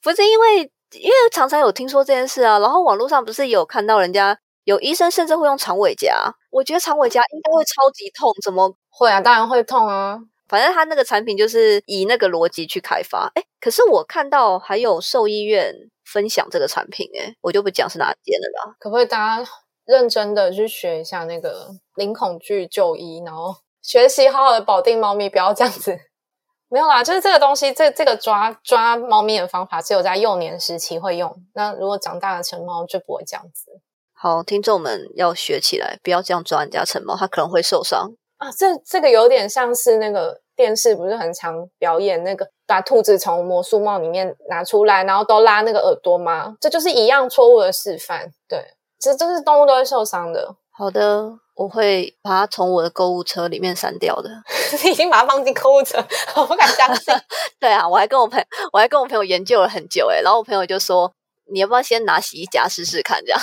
[0.01, 0.59] 不是因为，
[0.93, 2.59] 因为常常有听说这件事啊。
[2.59, 6.13] 然后网络上不是有看到人家有医生甚至会用长尾夹。
[6.49, 9.19] 我觉得长尾夹应该会超级痛，怎么会啊？
[9.21, 10.17] 当然会痛啊。
[10.47, 13.29] 反正他那个产品就是以那个逻辑去开发。
[13.35, 15.73] 哎，可是我看到还有兽医院
[16.05, 18.75] 分享这个产品，哎，我就不讲是哪间了啦。
[18.79, 19.51] 可不可以大家？
[19.87, 25.97] 认真的去学一下那个零恐惧就医，然后学习好好的保定猫咪，不要这样子
[26.69, 31.33] 没有啦，就是这个东西，这这个抓抓猫咪的方法，只有在幼年时期会用。
[31.55, 33.71] 那如果长大了成猫，就不会这样子
[34.13, 38.11] 好，听众们要学起来，不要这样抓人家成猫，它可能会受伤。
[38.37, 38.51] 啊。
[38.51, 46.57] 这这个有点像是那个电视不是很常表演那个把兔子从魔术帽里面拿出来，然后都拉那个耳朵吗？
[46.59, 48.33] 这就是一样错误的示范。
[48.49, 50.55] 对，这这是动物都会受伤的。
[50.77, 54.29] 好的，我会把它从我的购物车里面删掉的。
[54.83, 55.97] 你已经把它放进购物车，
[56.35, 57.13] 我不敢相信。
[57.59, 61.11] 对啊，我还跟我朋友，我还跟我朋友研究了很久诶，然后我朋友就说
[61.51, 63.41] ：“你要不要先拿洗衣夹试试看？”这样，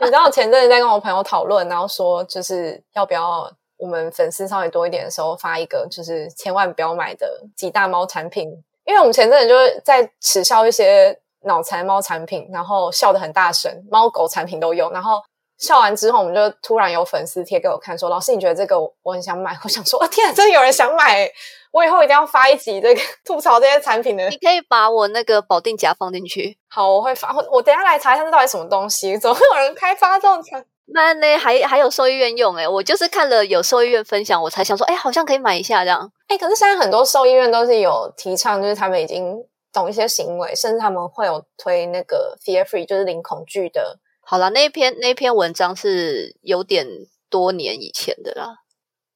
[0.00, 8.48] 你知道我前阵子在跟我朋友讨论，然后说就是要不要我们粉丝稍微多一点的时候发一个，就是千万不要买的几大猫产品，
[8.84, 15.20] 因为我们前阵子就是在耻笑一些脑残猫产品，然后笑得很大声，猫狗产品都有，然后。
[15.56, 19.56] 笑完之后，我们就突然有粉丝贴给我看，说：“老师，你觉得这个我很想买。
[19.62, 21.30] ”我想说：“哦天啊，真的有人想买！
[21.70, 26.58] 我以后一定要发一集这个 吐槽这些产品的。”你可以把我那个保定夹放进去。
[26.68, 27.32] 好，我会发。
[27.32, 30.62] 我我等下来查一下这到底什么东西，怎么会有人开发这种产？
[30.86, 36.10] 那呢，还还有兽医院用诶，我就是看了有兽医院分享，我才想说，哎，好像可以买一下这样。
[36.26, 39.36] 哎，可是现在很多兽医院都是有提倡，就是他们已经
[39.74, 43.98] 懂一些行为，甚至他们会有推那个 fear free，就是零恐惧的。
[44.22, 46.86] 好了，那篇那篇文章是有点
[47.28, 48.58] 多年以前的啦，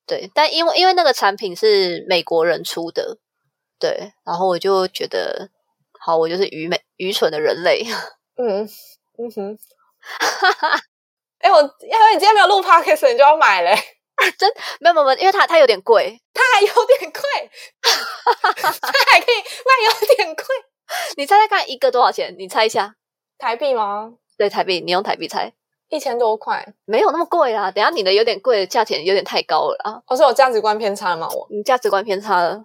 [0.06, 3.16] 对，但因为因为那个产品是美国人出的，
[3.78, 5.48] 对，然后我就觉得，
[6.00, 7.84] 好，我就是愚昧愚蠢的人类，
[8.36, 8.68] 嗯
[9.18, 9.58] 嗯哼，
[11.40, 13.74] 哎，我因为你今天没有录 podcast，你就要买嘞，
[14.38, 17.50] 真没有没有，因为它它有点贵，它还有点贵，
[17.82, 20.44] 它还可以卖有点贵，
[21.16, 22.34] 你猜猜看一个多少钱？
[22.38, 22.94] 你猜一下，
[23.38, 24.12] 台币吗？
[24.36, 25.52] 对台币，你用台币猜，
[25.88, 27.70] 一千多块，没有那么贵啦。
[27.70, 30.02] 等下你的有点贵，价钱有点太高了啊！
[30.08, 31.28] 我是我价值观偏差吗？
[31.32, 32.62] 我你价值观偏差了。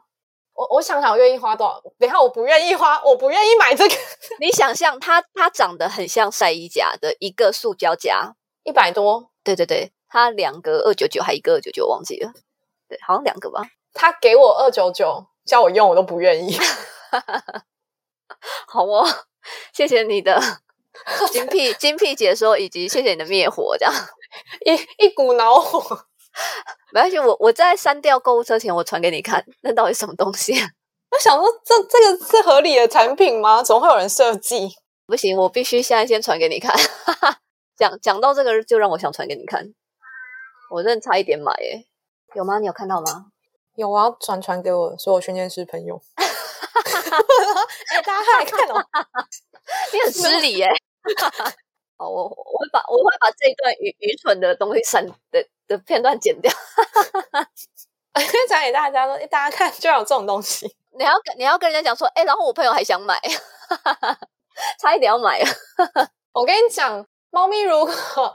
[0.55, 1.81] 我我想想，我愿意花多少？
[1.97, 3.95] 等下我不愿意花，我不愿意买这个。
[4.39, 9.31] 你想象它，它长得很像晒衣夹的一个塑胶夹，一百多。
[9.43, 12.31] 对对对，它两个二九九，还一个二九九，忘记了。
[12.87, 13.63] 对，好像两个吧。
[13.93, 16.55] 他给我二九九，叫我用我都不愿意。
[18.69, 19.03] 好哦，
[19.73, 20.39] 谢谢你的。
[21.33, 23.91] 精辟精辟解说，以及谢谢你的灭火，这样
[24.67, 26.05] 一一股恼火。
[26.91, 30.53] 没关系，我我在删掉购物车前，我传给你看，那到底什么东西？
[30.53, 33.63] 我想说，这这个是合理的产品吗？
[33.63, 34.69] 总会有人设计？
[35.07, 36.71] 不行，我必须现在先传给你看。
[37.75, 39.73] 讲讲到这个，就让我想传给你看。
[40.73, 41.85] 我真的差一点买，耶，
[42.33, 42.57] 有吗？
[42.57, 43.27] 你有看到吗？
[43.75, 46.01] 有啊，转传给我所有训练师朋友。
[47.93, 48.83] 哎，大家来看哦，
[49.93, 50.67] 你很失礼耶。
[51.97, 56.51] 哦，我我会把我会把这一段愚愚蠢的东西删的的片段剪掉。
[58.49, 60.75] 讲给大家说，大家看，居然有这种东西。
[60.97, 63.21] 你要跟你要跟人家讲说，哎，然后我朋友还想买，
[64.81, 65.45] 差一点要买了。
[66.31, 68.33] 我跟你讲，猫咪如果。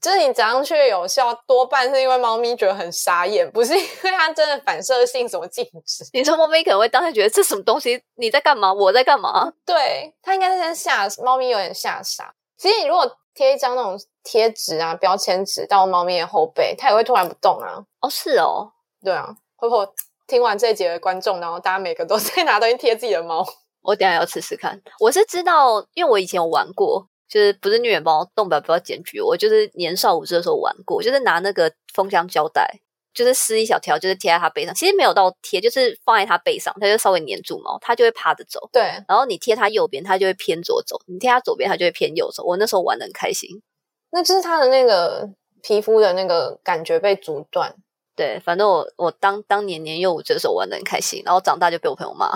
[0.00, 6.04] 就是你怎样去有效，多半是因为猫咪觉得很傻眼，不是因为它真的反射性什么静止。
[6.12, 8.02] 你说猫咪可能会当时觉得这什么东西？
[8.14, 8.72] 你在干嘛？
[8.72, 9.52] 我在干嘛？
[9.66, 12.32] 对，它应该是先吓猫咪，有点吓傻。
[12.56, 17.84] 其实你如果贴一张那种贴纸啊、标签纸到猫咪的后背，它也会突然不动啊。
[18.00, 19.34] 哦，是哦，对啊。
[19.56, 19.88] 会不会
[20.28, 23.44] 听完这一节的观众，然后大家每个都 在拿东西贴自己的猫？
[23.82, 24.80] 我等下要试试看。
[25.00, 27.08] 我是知道，因为我以前有玩过。
[27.28, 32.80] 就是不是虐猫动表不要检举我，就是年少无知的时候玩过，就是拿那个封箱胶带，
[33.12, 34.74] 就是撕一小条，就是贴在它背上。
[34.74, 38.68] 其实没有到贴，就是放在它背上，它就稍微粘住猫，它就会趴着走。
[38.72, 42.42] 对，然后你贴它右边，它就会偏左走；你贴它左边，它就会偏右走。
[42.44, 43.62] 我那时候玩的很开心。
[44.10, 45.28] 那就是它的那个
[45.62, 47.74] 皮肤的那个感觉被阻断。
[48.16, 52.32] 对，反正我我当当年年幼无知的时候玩的很开心，然后长大就被我朋友骂。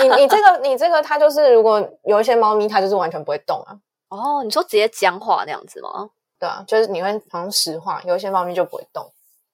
[0.00, 3.78] 你你这个你这个，它就是如果有一些猫咪，它就是完全不会动啊。
[4.16, 6.10] 哦，你说直接僵化那样子吗？
[6.38, 9.10] 对啊，就是你会好像石化，有一些猫咪就不会动。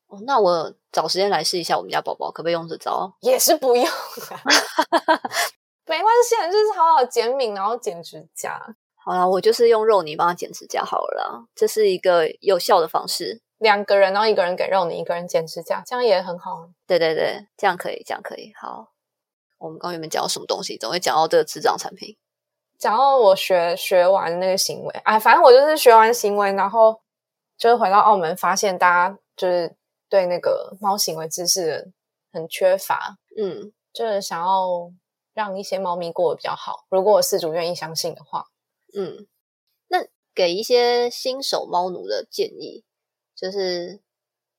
[0.09, 3.13] 哦，那我找时间来试一下我们家宝宝可不可以用这招？
[3.21, 3.85] 也是不用，
[5.87, 8.61] 没关系，就是好好剪敏，然后剪指甲。
[8.97, 13.41] 好了，我就是用肉泥帮他剪指甲好了，这是一个有效的方式。
[13.59, 16.69] 两个人，然后一个人给肉泥，一个人剪指甲，这样也很好。
[16.87, 18.53] 对对对，这样可以，这样可以。
[18.61, 18.89] 好，
[19.59, 22.17] 我们刚原本讲到什么东西，总会讲到这个智障产品。
[22.81, 26.99] 讲到我学学完那个行为，哎，反正我就是学完行为，然后
[27.59, 29.77] 就是回到澳门，发现大家就是
[30.09, 31.93] 对那个猫行为知识
[32.33, 34.91] 很缺乏，嗯，就是想要
[35.35, 36.87] 让一些猫咪过得比较好。
[36.89, 38.47] 如果我饲主愿意相信的话，
[38.97, 39.27] 嗯，
[39.89, 39.99] 那
[40.35, 42.83] 给一些新手猫奴的建议，
[43.37, 44.01] 就是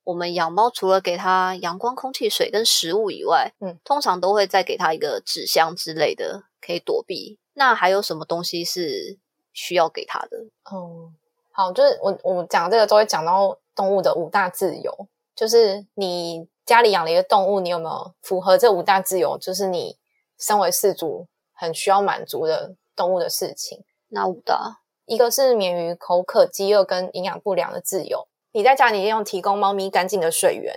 [0.03, 7.39] 我们养猫除了给它阳光、空气、水跟食物以外，嗯，通常都会再给它一个纸箱之类的，可以躲避。
[7.61, 9.19] 那还有什么东西是
[9.53, 10.37] 需要给他的？
[10.71, 11.11] 哦，
[11.51, 19.37] 好，就是我我讲这个都会讲到动物的五大自由，就是你家里养了一个动物，你有没有符合这五大自由？
[19.37, 19.95] 就是你
[20.39, 23.83] 身为饲主很需要满足的动物的事情。
[24.07, 28.27] 那五大，一个是免于口渴、饥饿跟营养不良的自由。
[28.53, 30.75] 你在家里用提供猫咪干净的水源，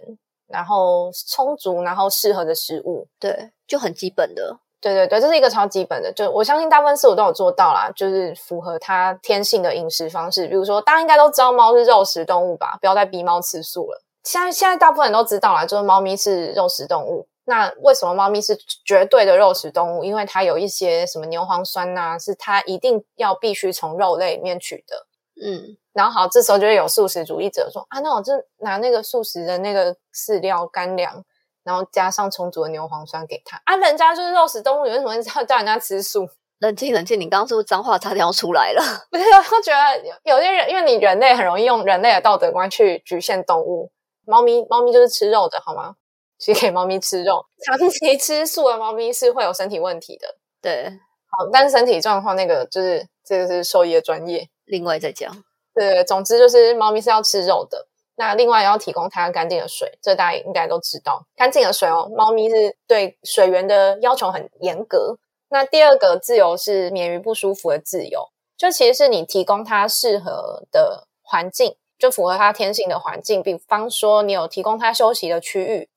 [0.49, 4.59] 然后充足，然后适合的食物，对，就很基本的。
[4.85, 6.12] 对对对，这是一个超基本的。
[6.12, 10.47] 就我相信大部分饲主都有做到啦，就是符合它天性的饮食方式。
[10.47, 12.77] 比如说，大家应该都知道猫是肉食动物吧？
[12.83, 14.03] 不要再逼猫吃素了。
[14.25, 17.27] 现在现在大部分人都知道啦，就是猫咪是肉食动物。
[17.47, 20.05] 那为什么猫咪是绝对的肉食动物？
[20.05, 25.07] 因为它有一些什么牛磺酸呐，是它一定要必须从肉类里面取得。
[25.42, 31.25] 嗯，然后好，这时候就会有素食主义者说啊，那我就拿那个素食的那个饲料干粮，
[31.64, 36.29] 然后加上充足的牛磺酸给他啊，人家就是肉食动物，你为什么要叫人家吃素？
[36.61, 38.81] 冷静冷静，你刚刚是不是脏话差点要出来了？
[39.11, 43.90] 不是，我觉得有有些人，因为你人类很容易用人类的道德观去局限动物。
[44.27, 45.96] 猫咪，猫咪就是吃肉的，好吗？
[46.38, 50.27] 只给猫咪吃肉，长期吃素的猫咪是会有身体问题的。
[50.62, 50.90] 对，
[51.31, 54.48] 好，但是身体状况那个就是这个是兽医的专业。
[54.64, 55.31] 另外再讲，
[55.74, 57.87] 对，总之就是猫咪是要吃肉的。
[58.16, 62.09] 那另外要提供它干净的水，这大家应该都知道，干净的水哦。
[62.16, 65.18] 猫咪是对水源的要求很严格。
[65.48, 73.42] 那第二个自由是免于不舒服的自由，就其实是你提供它适合的环境，就符合它天性的环境。
[73.42, 75.88] 比方说，你有提供它休息的区域，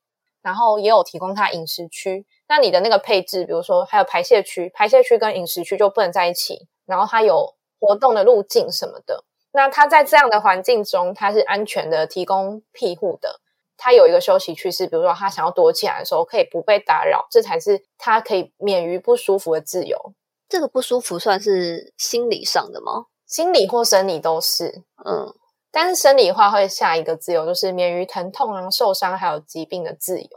[0.41, 2.25] 然后也有提供它饮食区。
[2.47, 6.67] 那你的那个配置，比如说还有排泄区，排泄区跟饮食区就不能在一起。
[6.85, 9.23] 然后它有活动的路径什么的，
[9.57, 13.41] 那它在这样的环境中，它是安全的，提供庇护的。
[13.75, 20.13] 它有一个休息区，是比如说它想要躲起来的时候，可以不被打扰，这才是它可以免于不舒服的自由。
[20.47, 23.05] 这个不舒服算是心理上的吗？
[23.25, 25.33] 心理或生理都是，嗯，
[25.71, 30.29] 但是生理话会下一个自由，就是免于疼痛啊、受伤还有疾病的自由。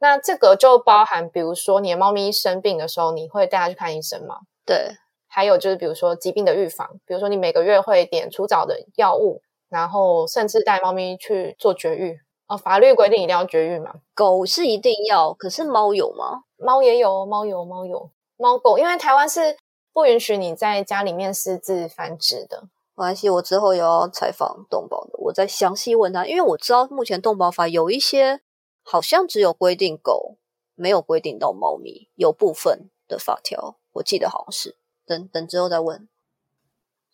[0.00, 4.40] 那这个就包含，比如说你的猫咪生病的时候，你会带它去看医生吗？
[4.66, 4.96] 对。
[5.34, 12.56] 还有就是，比如说疾病的预防，比如说你每个月会点除藻的药物，然后甚至带猫咪去做绝育哦。
[12.56, 13.94] 法律规定一定要绝育嘛？
[14.14, 16.44] 狗是一定要，可是猫有吗？
[16.56, 19.56] 猫也有，猫有，猫有，猫狗，因为台湾是
[19.92, 22.68] 不允许你在家里面私自繁殖的。
[22.94, 28.40] 没关系，我之后也要采访动保的，我再详细问他，因为我知道目前动保法有一些
[28.84, 30.36] 好像只有规定狗，
[30.76, 34.76] 没有规定到猫咪，有部分的法条，我记得好像是。
[35.06, 36.08] 等等之后再问。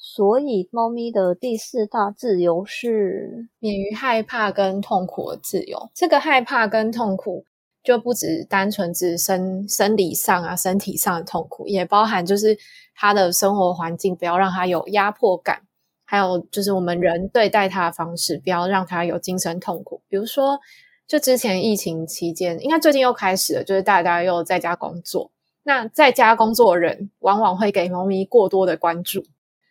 [0.03, 5.91] 所以，猫咪的第四大自由是免于害怕跟痛苦的自由。
[5.95, 7.45] 这个害怕跟痛苦，
[7.83, 12.57] 就不止单纯指生生理上啊、身体上的痛苦，也包含就是
[12.95, 15.63] 它的生活环境不要让它有压迫感，
[16.07, 20.01] 还有就是我们人对待它的方式不要让它有精神痛苦。
[20.09, 20.59] 比如说，
[21.07, 25.31] 就之前疫情期间，应该最近又开始了，就是大家又在家工作。
[25.71, 29.23] 那在家工作的人往往会给猫咪过多的关注。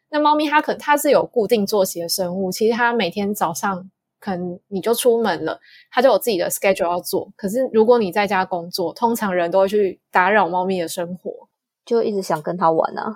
[0.09, 5.59] 那猫咪它可它是有固定作息的生物，其实它每天早上可能你就出门了，
[5.91, 7.29] 它就有自己的 schedule 要做。
[7.35, 11.49] 可是如果你在家工作，通常人都会去打扰猫咪的生活，
[11.85, 13.13] 就一直想跟它玩啊。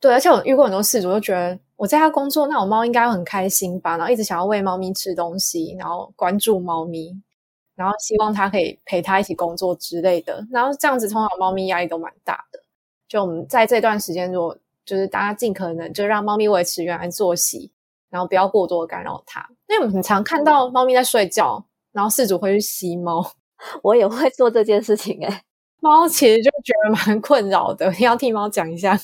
[0.00, 3.96] 对，而且我遇过很多事主，就觉得我在家工作，那我猫应该很开心吧？
[3.96, 7.16] 然后一直想要喂猫咪吃东西，然后关注猫咪。
[7.74, 12.60] 然后希望它可以陪它一起工作之类的，然后这样子通常猫咪压力都蛮大的。
[13.08, 17.70] 就我们在这段时间，如果就是大家尽可能就让猫咪维持原来作息，
[18.10, 19.46] 然后不要过多干扰它。
[19.68, 23.24] 因为我们很常看到猫咪在睡觉，然后饲主会去吸猫，
[23.82, 25.42] 我也会做这件事情哎。
[25.80, 28.98] 猫其实就觉得蛮困扰的，要替猫讲一下。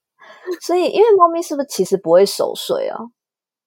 [0.60, 2.98] 所以，因为猫咪是不是其实不会熟睡啊？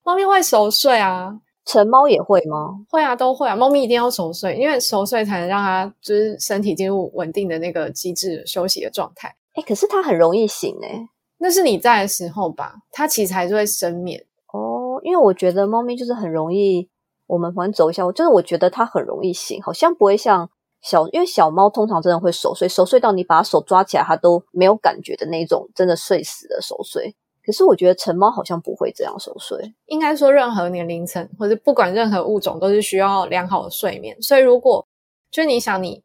[0.04, 1.40] 猫咪会熟睡啊。
[1.66, 2.70] 成猫也会吗？
[2.90, 3.56] 会啊，都会啊。
[3.56, 9.36] 猫咪一定要熟睡，因为熟睡才能让它就是身体进入稳定的那个机制休息的状态。
[9.54, 11.08] 哎，可是它很容易醒哎。
[11.38, 12.76] 那是你在的时候吧？
[12.92, 15.00] 它其实还是会深眠哦。
[15.04, 16.90] 因为我觉得猫咪就是很容易，
[17.28, 20.50] 我们反正走一下，就是我觉得它很容易醒，好像不会像
[20.82, 27.16] 小，因为小猫通常真的会熟睡，熟睡到你把手抓起来，它都没有感觉的那种，真的睡死的熟睡。
[27.52, 29.74] 可是我觉得成猫好像不会这样熟睡。
[29.88, 34.16] 应该说，任何年龄层或者不管任何物种，都是需要良好的睡眠。
[34.22, 34.88] 所以，如果
[35.30, 36.02] 就你想，你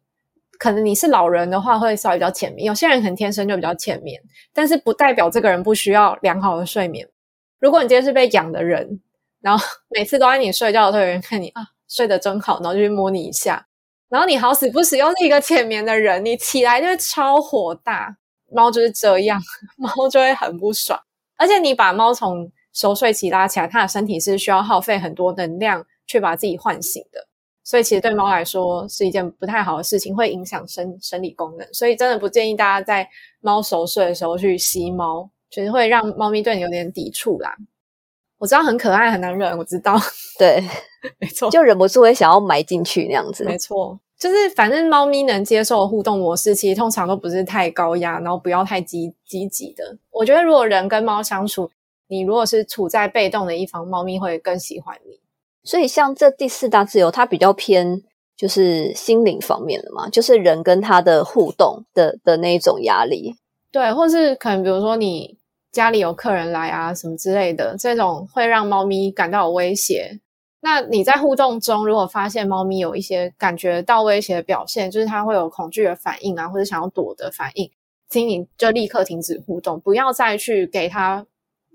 [0.59, 4.21] 可能你是老人的话，会稍微比较浅眠；有些人可能天生就比较浅眠，
[4.53, 7.07] 但是不代表这个人不需要良好的睡眠。
[7.61, 8.99] 如果你今天是被养的人，
[9.39, 13.65] 然后每次都在你睡觉的时候有人看你啊，睡得真好，然后就去摸你一下，
[14.09, 18.17] 然后你好死不死又是一个浅眠的人，你起来就会超火大。
[18.49, 19.41] 猫就是这样，
[19.75, 20.97] 猫就会很不爽，
[21.37, 27.27] 而且你把猫从熟睡期拉起来，它的身体是需要耗费很多能量去把自己唤醒的，
[27.63, 33.07] 所以其实对猫来说是一件不太好的事情，会影响生生理功能，所以真的不建议大家在
[33.41, 37.55] 猫熟睡的时候去吸猫，其实会让猫咪对你有点抵触啦。
[38.39, 39.97] 我知道很可爱很难忍，我知道，
[40.37, 40.63] 对，
[41.19, 43.43] 没错，就忍不住会想要埋进去那样子。
[43.43, 49.97] 没错，就是反正猫咪能接受的互动模式，其实通常都不是太高压，然后不要太积积极的。
[50.11, 51.69] 我觉得如果人跟猫相处，
[52.07, 55.19] 你如果是处在被动的一方，猫咪会更喜欢你。
[55.63, 58.01] 所以像这第四大自由，它比较偏
[58.35, 63.35] 就是心灵方面的嘛，就是人跟它的互动的的那一种压力。
[63.71, 65.37] 对，或是可能比如说你。
[65.69, 70.19] 家里有客人来啊，什么之类的，这种会让猫咪感到有威胁。
[70.69, 77.71] 那你在互动中，如果发现猫咪有一些感觉到威胁的表现，就是它会有恐惧的反应啊，或者想要躲的反应，
[78.09, 81.25] 请你就立刻停止互动，不要再去给它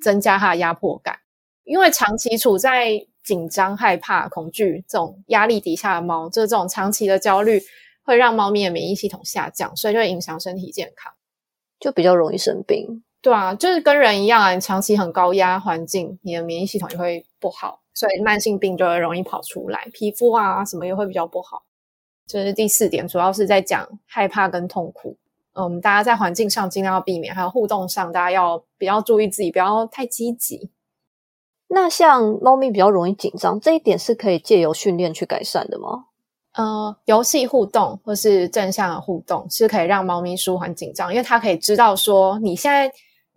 [0.02, 1.20] 增加它的压迫感。
[1.64, 7.62] 因为长期处在紧张、害怕、恐惧这种压力底下的猫，就这种长期的焦虑，
[8.04, 11.10] 会让猫咪的免疫系统下降，所以就会影响身体健康，
[11.80, 13.02] 就比较容易生病。
[13.22, 21.64] 对啊，就是跟人一样啊，你长期很高压环境，你的免疫系统也会不好，所以慢性病就会容易跑出来，皮肤啊什么也会比较不好。
[22.28, 25.16] 这是第四点，主要是在讲害怕跟痛苦。
[25.54, 30.70] 嗯，大家在环境上尽量要避免，还有互动上，大家要比较注意自己，不要太积极。
[31.68, 36.06] 那像猫咪比较容易紧张，这一点是可以借由训练去改善的吗？
[36.54, 42.92] 呃，游戏互动或是正向的互动是可以让猫咪舒缓紧张，因为它可以知道说你现在。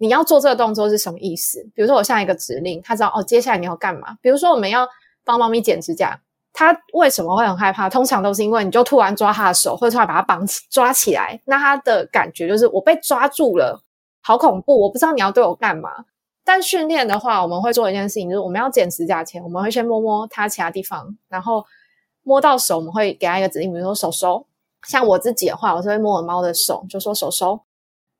[0.05, 1.61] 你要做这个动作是什么意思？
[1.73, 4.17] 比如说我下一个指令，他知道哦，接下来你要干嘛？
[4.21, 4.87] 比如说我们要
[5.23, 6.19] 帮猫咪剪指甲，
[6.53, 7.89] 它为什么会很害怕？
[7.89, 13.81] 通常都是因为你就突然抓它的手，或者突然把它绑起抓起来，那它的感觉就是我被抓住了，
[14.21, 14.81] 好恐怖！
[14.81, 15.89] 我不知道你要对我干嘛。
[16.43, 21.65] 但训练的话，我们会做一件事情，就是我们要剪指甲前，我们会先摸摸它其他地方，然后
[22.21, 24.45] 摸到手，我们会给它一个指令，比如说手收。
[24.87, 27.59] 像我自己的话，我是会摸我猫的手，就说手收。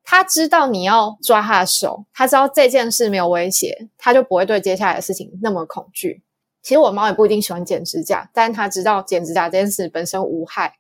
[0.08, 6.22] 他知道你要抓他的手，他知道这件事没有威胁，他就不会对接下来的事情那么恐惧。
[6.62, 10.78] 其实我猫也不一定喜欢剪指甲，但他知道剪指甲这件事本身无害，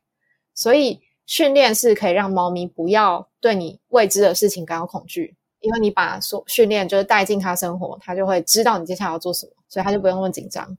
[0.53, 10.77] 所以训练是可以让猫咪不要对你未知的事情感到恐惧，因为你把所训练就是带进它生活，它就会知道你接下来要做什么，所以它就不用那么紧张。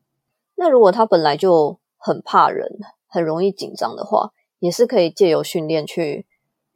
[0.54, 2.78] 那如果它本来就很怕人，
[3.08, 4.30] 很容易紧张的话，
[4.60, 6.26] 也是可以借由训练去。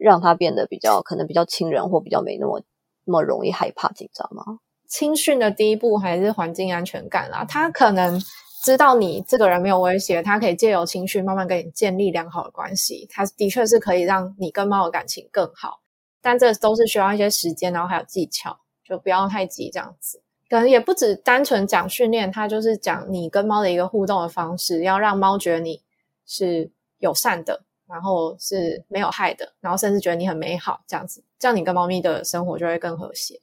[0.00, 2.62] 让它变得比较可能比较亲人，或比较没那么
[3.04, 4.42] 那么容易害怕紧张吗？
[4.88, 7.44] 青训的第一步还是环境安全感啦。
[7.44, 8.20] 他可能
[8.64, 13.06] 知道你这个人没有威胁，他可以借由青训慢慢跟你建立良好的关系。
[13.10, 15.80] 他的确是可以让你跟猫的感情更好，
[16.20, 20.22] 但这都是需要一些时间，然后还有技巧，就不要太急这样子。
[20.48, 25.80] 可能也不止单纯讲训练，它就是讲你跟猫的一个互动的方式，要让猫觉得你
[26.26, 27.62] 是友善的。
[27.90, 33.40] 然后是没有害的，然后甚至觉得你很美好，这样子，这样你跟猫咪的生活就会更和谐。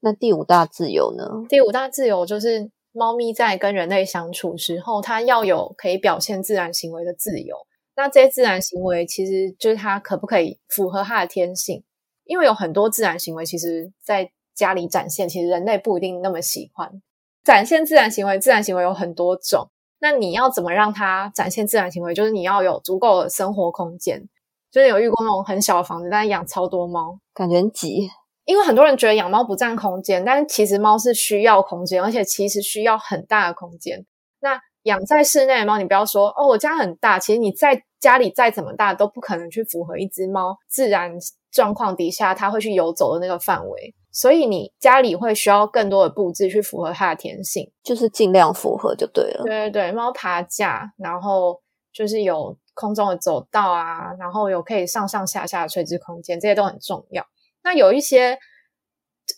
[0.00, 1.24] 那第五大自由呢？
[1.48, 7.56] 第五大自由就是猫咪在跟人类相处时候，它要有可以表现自然行为的自由。
[7.96, 11.82] 那这些自然行为其实就是它可不可以符合它的天性？
[12.24, 17.02] 因为有很多自然行为，其实在家里展现，其实人类不一定那么喜欢
[17.42, 18.38] 展现自然行为。
[18.38, 19.70] 自然行为有很多种。
[20.00, 22.14] 那你要怎么让它展现自然行为？
[22.14, 24.28] 就是你要有足够的生活空间。
[24.70, 28.10] 就是有遇过那种很小的房子，但是养超多猫，感觉很挤。
[28.44, 34.04] 因为很多人觉得养猫不占空间，但是其实猫是需要空间，而且其实需要很大的空间。
[34.40, 41.12] 那养在室内的猫，你不要说哦，我家很大，其实你在家里再怎么大，都不可能去符合一只猫自然
[41.50, 43.94] 状况底下它会去游走的那个范围。
[44.18, 49.44] 所以你家里会需要更多的布置去符合它的天性，就是尽量符合就对了。
[49.44, 51.60] 对对对，猫爬架，然后
[51.92, 57.24] 就是有空中的走道啊，然后有可以上上下下的垂直空间，这些都很重要。
[57.62, 58.36] 那有一些，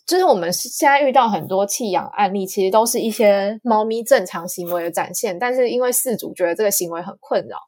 [0.06, 7.58] 就是我们现在遇到很多弃养案例，其实都是一些猫咪正常行为的展现，但是因为饲主觉得这个行为很困扰，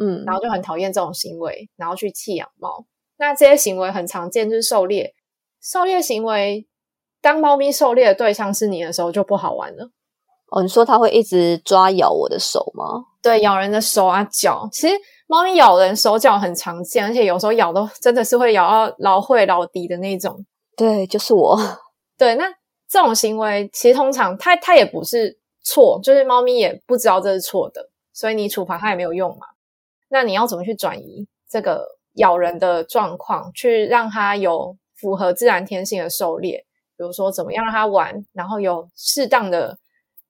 [0.00, 2.86] 嗯，然后就很讨厌这种行为，然后去弃养猫。
[3.18, 5.12] 那这些行为很常见，就是狩猎。
[5.62, 6.66] 狩猎行为，
[7.20, 9.88] 当猫咪狩猎的对象是你的时候，就不好玩了。
[10.50, 13.04] 哦，你说它会一直抓咬我的手吗？
[13.22, 14.68] 对，咬人的手啊脚。
[14.72, 14.94] 其实
[15.28, 20.44] 猫咪咬人手脚很常见，而且有时候咬都真的是会咬到老会老底的那种。
[20.76, 21.56] 对，就是我。
[22.18, 22.52] 对，那
[22.88, 27.88] 这种行为其实通常它它也不是错，就是猫咪也不知道这是错的。
[28.12, 29.46] 所以你处罚它也没有用嘛。
[30.10, 31.86] 那你要怎么去转移这个
[32.16, 36.64] 咬人的状况，去让它有符合自然天性的狩猎？
[36.96, 39.76] 比如说，怎么样让它玩，然后有适当的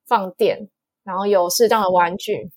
[0.09, 0.71] 放电，
[1.05, 2.51] 然后有适当的玩具，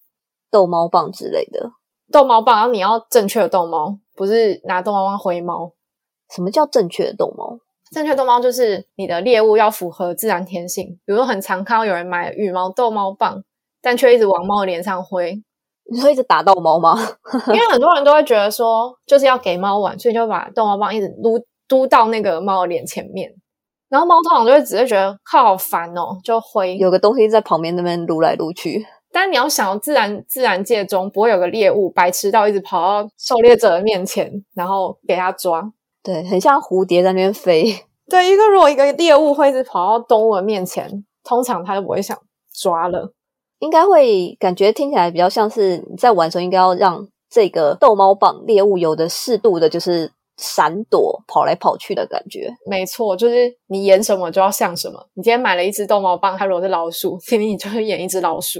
[0.50, 1.70] 逗猫棒之类的。
[2.12, 5.74] 逗猫棒，然后你要正确的逗猫，不是拿逗猫棒挥猫。
[6.34, 7.60] 什么叫正确的逗猫？
[7.92, 10.98] 正确逗猫就是你的猎物要符合自然天性。
[11.04, 13.44] 比如说，很常看到有人买羽毛逗猫棒，
[13.82, 15.44] 但却一直往猫的脸上挥。
[15.92, 16.96] 你会一直打到猫吗？
[17.48, 23.32] 因为很多人都会觉得说，就是要给猫玩，所以就把逗猫棒一直撸嘟到那个猫的脸前面。
[23.88, 28.86] 然后猫通常就会只会觉得靠好烦哦，就挥有个东西在旁边那边撸来撸去。
[29.12, 35.72] 但你要想，自然自然界中不会有个猎物白痴到一直跑到狩猎者的面前，然后给他抓。
[36.04, 37.74] 对，很像蝴蝶在那边飞。
[38.10, 42.18] 对，一个如果一个猎物会一直跑到动物的面前，通常他就不会想
[42.54, 43.14] 抓了。
[43.60, 52.54] 应该会感觉听起来比较像是你在玩的时候，应该要让这个逗猫棒猎物有的适度的，就是闪躲、跑来跑去的感觉。
[52.70, 55.08] 没错，就是你演什么就要像什么。
[55.14, 58.60] 你今天买了一只逗猫棒，它如果是老鼠， 今天你就会演一只老鼠。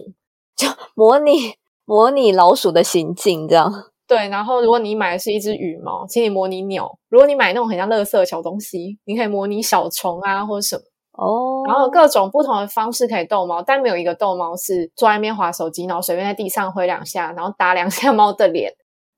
[0.56, 1.54] 就模拟
[1.84, 3.70] 模拟老鼠的行径，这样
[4.08, 4.30] 对。
[4.30, 6.90] 然后，如果你买的是一只羽毛，请你模拟鸟。
[7.10, 11.64] 如果你买那种很像垃圾的小东西，你可以模拟小虫啊，或者什么哦。
[11.68, 18.72] 然后各种不同的方式可以逗猫，但没有一个逗猫是坐在那边划手机，然后随便在地上挥两下，然后打两下猫的脸，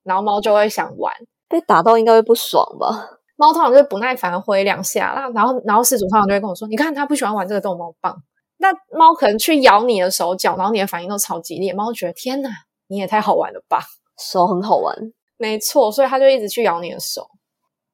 [0.03, 1.13] 然后猫就会想玩。
[1.47, 3.09] 被打到应该会不爽吧？
[3.35, 8.15] 猫通常就是不耐烦挥两下啦，然后然后事主通常就会跟我说：“你看，它不喜欢玩这个逗猫棒。”
[8.57, 12.49] 那猫可能去咬你的手脚，然后你的反应都超激烈，猫觉得天哪，
[12.87, 13.79] 你也太好玩了吧？
[14.17, 14.95] 手很好玩，
[15.37, 17.29] 没错，所以它就一直去咬你的手，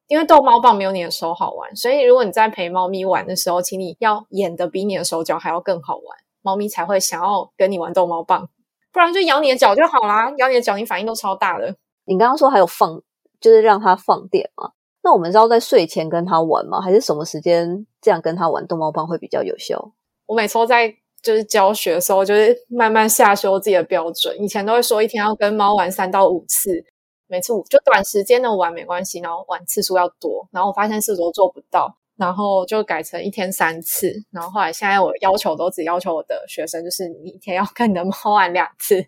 [0.06, 6.04] 因为逗猫棒没有你的手好玩，所以如果你在陪猫咪玩的时候，请你要演的比你的手脚还要更好玩，
[6.40, 8.48] 猫咪才会想要跟你玩逗猫棒，
[8.90, 11.76] 不然就咬你的脚就好啦，咬你的脚，你反应都超大的。
[12.06, 13.02] 你刚刚说还有放，
[13.44, 14.70] 就是让它放电嘛？
[15.02, 16.80] 那我们是要在睡前跟它玩吗？
[16.80, 19.92] 还是什么时间这样跟它玩逗猫棒会比较有效？
[20.24, 20.88] 我每次都在
[21.20, 24.34] 就是教学的时候，就是慢慢下修自己的标准。
[24.40, 26.82] 以前都会说一天要跟猫玩三到五次，
[27.26, 30.48] 每次五就短时间的玩没关系，然后玩次数要多。
[30.50, 34.10] 然后我发现次数都做不到，然后就改成一天三次。
[34.30, 39.06] 然后后来现在我要求都只要求我的学生，就是你一天要跟你的猫玩两次。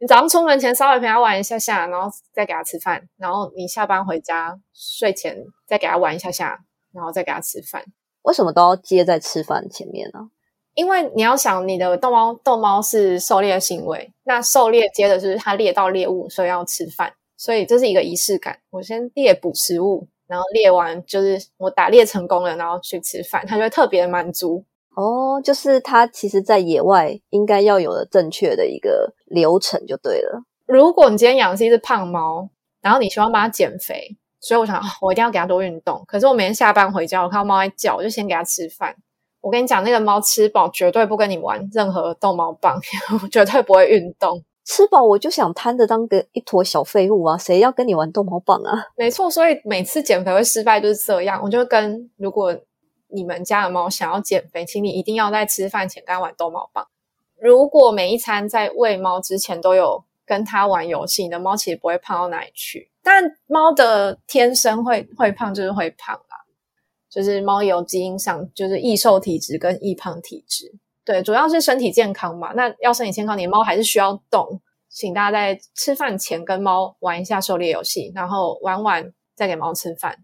[0.00, 3.06] 你早上出门前稍微陪它玩一下下，然后再给它吃饭。
[3.18, 5.36] 然后你下班回家睡前
[5.66, 6.58] 再给它玩一下下，
[6.90, 7.84] 然后再给它吃饭。
[8.22, 10.30] 为什么都要接在吃饭前面呢？
[10.72, 18.58] 因为你要想，你的逗猫逗猫是狩猎行为，那狩猎接的就是它猎到猎物，所以要吃饭，所以这是一个仪式感。
[18.70, 24.64] 我先猎捕食物，然后猎完就是我打猎成功了，然后去吃饭，它就会特别满足。
[25.00, 30.42] 哦，就是它其实，在野外应该要有的正确的一个流程就对了。
[30.66, 32.48] 如果你今天养的是一只胖猫，
[32.82, 34.16] 然后你希望帮它减肥。
[34.42, 36.02] 所以我想，我一定要给它多运动。
[36.06, 38.94] 可是我每天下班回家，我看到猫在叫，我就先给它吃饭。
[39.42, 42.78] 我跟你讲，那个猫吃饱绝对不跟你玩任何逗猫棒，
[43.30, 44.42] 绝对不会运动。
[44.64, 47.36] 吃饱我就想摊着当个一坨小废物啊！
[47.36, 48.72] 谁要跟你玩逗猫棒啊？
[48.96, 51.40] 没错，所以每次减肥会失败就是这样。
[51.42, 52.56] 我就跟如果
[53.12, 56.86] 你们家的猫想要减肥，请你一定要在吃饭前跟它玩逗猫棒。
[57.38, 62.90] 如果每一餐在喂猫之前都有跟它玩游戏，你的猫其实不会胖到哪里去。
[63.02, 66.36] 但猫的天生会会胖，就是会胖啦。
[67.08, 70.72] 就是猫有基因上就是易瘦体质跟易胖体质，
[71.04, 72.52] 对，主要是身体健康嘛。
[72.54, 74.60] 那要身体健康，你的猫还是需要动。
[74.88, 80.18] 请大家在吃饭前跟猫玩一下狩猎游戏，然后玩完再给猫吃饭。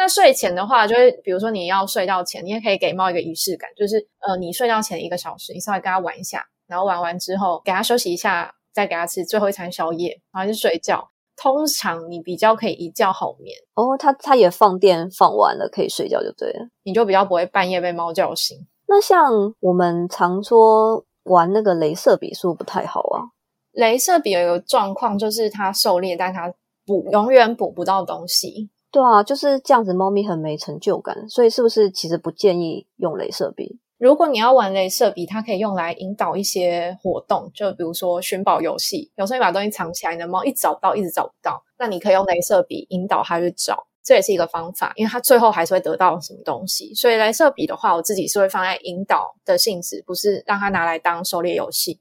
[0.00, 11.10] 那睡前的话，就是比如说你要睡觉前，你也可以给猫一个仪式感，就是呃，你睡觉前一个小时，你稍微跟它玩一下，然后玩完之后给它休息一下，再给它吃最后一餐宵夜，然后就睡觉。
[11.36, 18.56] 通常你比较可以一觉好眠哦，它它也放电放完了，可以睡觉就对了，你就比较不会半夜被猫叫醒。
[18.88, 23.28] 那像我们常说玩那个镭射笔，是不是不太好啊？
[23.74, 26.50] 镭射笔有一个状况，就是它狩猎，但它
[26.86, 28.70] 捕永远捕不到东西。
[28.92, 33.78] 对啊，就是这样子，猫咪很没成就感，所以是不是其实不建议用镭射笔？
[33.98, 39.12] 如果你要玩镭射笔，它可以用来引导一些活动，就比如说寻宝游戏。
[39.16, 46.94] 有时候你把东西藏起来，你的猫一找不到，一直找不到，那你可以用镭射笔引导它去找，这也是一个方法，因为它最后还是会得到什么东西。
[46.94, 52.00] 所以镭射笔的话，我自己是会放在引导的性质，不是让它拿来当狩猎游戏。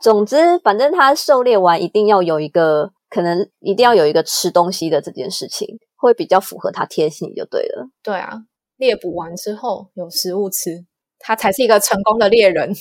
[0.00, 7.90] 总之，反正它狩猎完一定要有一个，可能一定要有一个吃东西的这件事情，会比较符合它天性就对了。
[8.02, 8.44] 对啊，
[8.76, 10.86] 猎捕完之后有食物吃。
[11.22, 12.72] 他才是一个成功的猎人。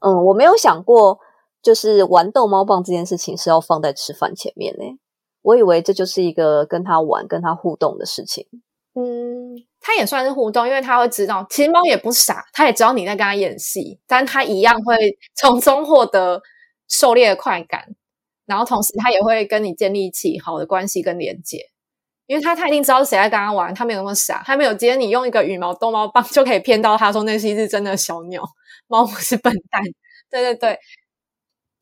[0.00, 1.18] 嗯，我没有想过
[1.62, 4.84] 就是玩逗猫棒这件事情是要放在吃饭前面呢。
[5.42, 8.46] 我以为这就是一个跟他玩、跟他互动的事情。
[8.94, 14.96] 嗯，它也算是互动，因为它会知道，其实猫也不傻，它也知道你在跟它演戏，但它一样会
[15.38, 16.42] 从中获得
[16.88, 17.94] 狩猎的快感，
[18.46, 21.69] 然后同时它也会跟你建立起好的关系跟连接，
[22.30, 28.40] 因为他他一定知道是谁在跟他玩，他没有那么傻，他没有今天你用一个羽毛逗猫棒就可以骗到他说那是一只真的小鸟，
[28.86, 29.82] 猫不是笨蛋，
[30.30, 30.78] 对对对，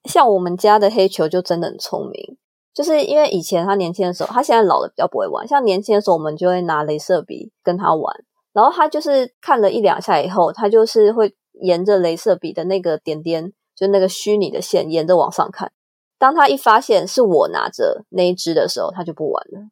[0.05, 2.39] 像我们家的黑球就真的很聪明。
[2.73, 5.47] 就是因为以前他年轻的时候，他现在老了比较不会玩。
[5.47, 8.25] 像年轻的时候，我们就会拿镭射笔跟他玩，
[8.55, 15.73] 然后他就是看了一两下以后，他就是会沿着镭射笔的那个点点，就那个虚拟的线，沿着往上看。
[16.19, 19.69] 当他一发现是我拿着那一只的时候，他就不玩了。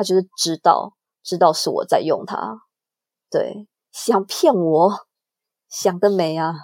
[0.00, 2.62] 他就是知道，知道是我在用它。
[3.30, 4.90] 对，想骗我，
[5.68, 6.54] 想得美啊！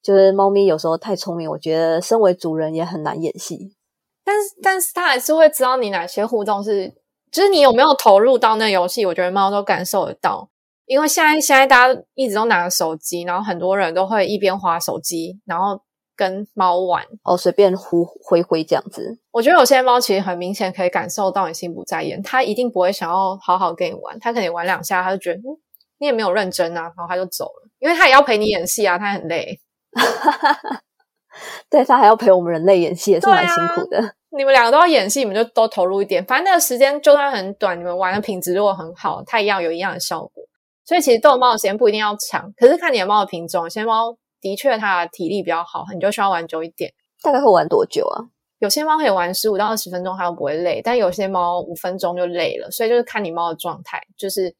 [0.00, 3.74] 就是猫咪有时候太聪明，我觉得身为主人也很难演戏。
[4.22, 6.94] 但是，但是他还是会知道你哪些互动是，
[7.32, 9.04] 就是你有没有投入到那游戏。
[9.04, 10.48] 我觉得猫都感受得到，
[10.86, 15.82] 因为现在现在大家一直都拿着手机，然后很多人都会一边滑手机，然后
[16.16, 19.18] 跟猫玩哦，随便呼挥挥这样子。
[19.32, 25.56] 我觉得有些猫其实很明显可以感受到你心不在焉，它一定不会想要好好跟你玩，它可能玩两下，它就觉得嗯，
[25.98, 29.58] 你也没有认真啊，然后它就走了，因为它也要陪你演戏啊，它很累。
[31.68, 34.14] 对它还要陪我们人类演戏，也是蛮辛苦的。
[34.36, 36.24] 你们两个都要演戏，你们就都投入一点。
[36.24, 40.44] 反正那个时间就算很短，你们玩的品质如果很好，它一样有一样的效果。
[40.84, 46.92] 所以其实逗猫的时间不一定要长，可是看你的猫的品种，有些猫的确它的体力比较好，你就需要玩久一点。
[47.22, 48.28] 大概会玩多久啊？
[48.58, 52.70] 有些猫可以玩十五到二十分钟，它都不会累；但有些猫五分钟就累了。
[52.70, 53.98] 所以就是看你猫的状态。
[54.18, 54.54] 就是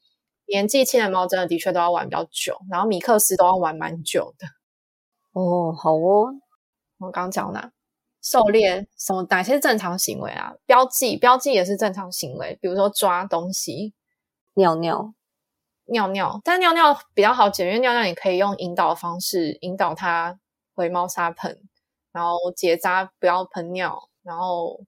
[0.47, 4.47] 年纪轻的猫，真的的确都要玩比较久，然后米克斯都要玩蛮久的。
[5.33, 6.33] 哦，好哦。
[6.97, 7.71] 我刚讲哪？
[8.23, 9.27] 狩猎什么？
[9.29, 10.53] 哪些是正常行为啊？
[10.65, 12.57] 标记，标记也是正常行为。
[12.59, 13.93] 比如说抓东西、
[14.55, 15.13] 尿尿、
[15.85, 16.39] 尿尿。
[16.43, 20.39] 但尿尿比较好解，因为尿尿你可以用引导的方式引导它
[20.75, 21.59] 回猫砂盆，
[22.11, 24.09] 然后结扎不要喷尿。
[24.23, 24.79] 然后，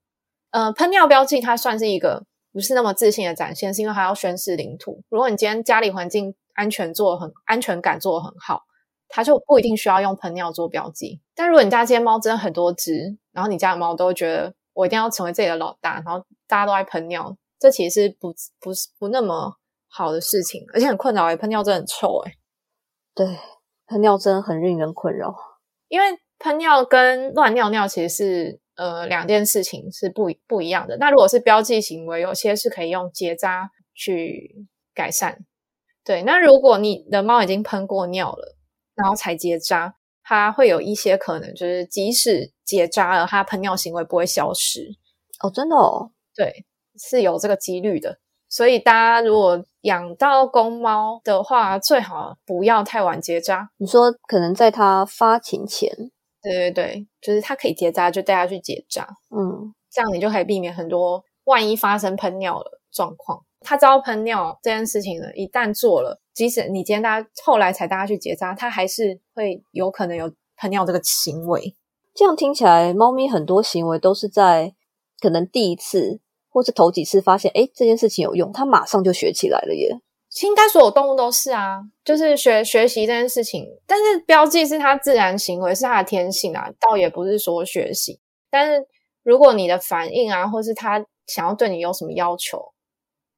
[0.52, 5.02] 呃，喷尿标记它算是一个不是那么自信的展现，是因为它要宣示领土。
[5.10, 8.64] 如果你今天家里环境安全做的很安全感做的很好。
[9.10, 19.56] 它就不一定需要用喷尿做标记，但如果你家今天猫真的很多只，然后你家的猫都会觉得我一定要成为自己的老大，然后大家都爱喷尿，这其实是不不是不那么
[19.88, 22.32] 好的事情，而且很困扰诶，喷尿真的很臭诶。
[23.16, 23.38] 对，
[23.88, 25.36] 喷尿真的很令人困扰，
[25.88, 26.06] 因为
[26.40, 30.98] 喷尿跟乱尿尿其实是呃两件事情是不不一样的。
[30.98, 35.46] 那如果是标记行为，有些是可以用结扎去改善。
[36.04, 38.54] 对，那如果你的猫已经喷过尿了。
[39.00, 44.90] 然后才结扎，它会有一些可能，就是即使结扎了，它喷尿行为不会消失
[45.40, 46.66] 哦，真的哦，对，
[46.98, 48.18] 是有这个几率的。
[48.50, 53.70] 所以大家如果养到公猫的话，最好不要太晚结扎。
[53.78, 55.90] 你说可能在它发情前，
[56.42, 63.44] 对对对，就是它可以结扎，就带它去结扎，嗯，这样你就可以避免很多万一发生喷尿的状况。
[63.62, 66.22] 它知道喷尿这件事情呢，一旦做了。
[66.34, 71.76] 即使你今天大家后来才大家去结扎，它还是会有可能有喷尿这个行为。
[72.14, 74.74] 这样听起来，猫咪很多行为都是在
[75.20, 76.20] 可能第一次
[76.58, 79.96] 或是头几次发现，哎，这件事情有用，他马上就学起来了耶。
[80.42, 83.64] 应该所有动物都是啊，就是学学习这件事情。
[83.86, 88.20] 但是标记是它自然行为，是它的天性啊，倒也不是说学习。
[88.50, 88.88] 但是
[89.22, 92.74] 如果你的反应啊，或是它想要对你有什么要求。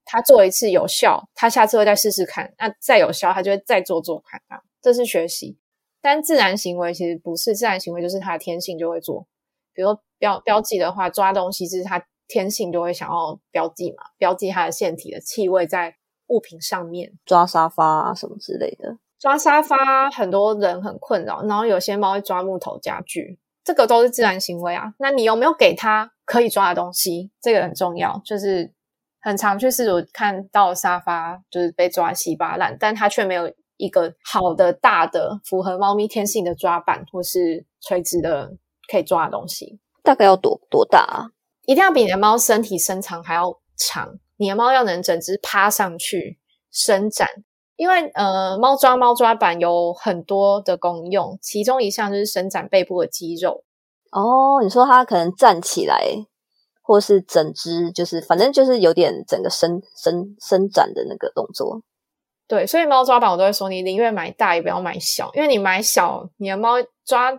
[0.06, 2.52] 他做一次有效，他下次会再试试看。
[2.58, 4.40] 那再有效，他就会再做做看。
[4.48, 5.58] 啊，这是学习。
[6.00, 9.26] 但自然行为其实不是自然行为，就是他的天性就会做。
[9.72, 15.96] 比如标标记的话，抓东西是他天性就会想要标记嘛，标记它的腺体的气味在
[16.28, 17.12] 物品上面。
[17.26, 21.42] 抓沙发啊什么之类的，抓沙发很多人很困扰。
[21.42, 24.94] 然后有些猫会抓木头家具，这个都是自然行为啊。
[24.98, 27.32] 那你有没有给它可以抓的东西？
[27.42, 28.72] 这个很重要，就是。
[29.22, 38.56] 很常去试图看到沙发就是被抓稀巴烂，但它却没有一个好的大的符合猫咪天性的抓板或是垂直的
[38.90, 39.78] 可以抓的东西。
[40.02, 41.28] 大概要多多大啊？
[41.70, 43.44] 一定要比你的猫身体身长还要
[43.76, 44.18] 长。
[44.38, 46.40] 你的猫要能整只趴上去
[46.72, 47.28] 伸展，
[47.76, 53.62] 因为呃，猫抓猫抓板有很多的功用，其中一项就是伸展背部的肌肉。
[54.10, 55.96] 哦，你说它可能站起来。
[56.82, 61.80] 或是整只，就是反正就是有点整个伸伸伸展的那个动作。
[62.48, 67.30] 对，所以猫抓板我都会说，你宁愿买大也不要买小，因为你买小，你的猫抓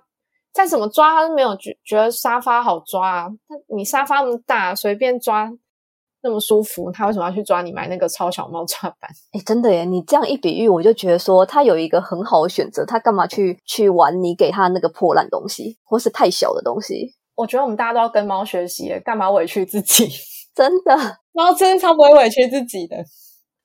[0.53, 3.27] 再怎么抓，它都没有觉觉得沙发好抓啊。
[3.47, 5.49] 那你沙发那么大，随便抓
[6.23, 9.09] 那么舒服，它为什么要去抓你买那个超小猫抓板？
[9.31, 9.85] 哎，真的耶！
[9.85, 17.15] 你这样一比喻，我就觉得说，他有一个很好的选择，他干嘛去去玩你给他那个破烂东西，或是太小的东西？
[17.35, 20.07] 我觉得我们大家都要跟猫学习，干嘛委屈自己？
[20.53, 20.95] 真的，
[21.31, 22.97] 猫真的超不会委屈自己的。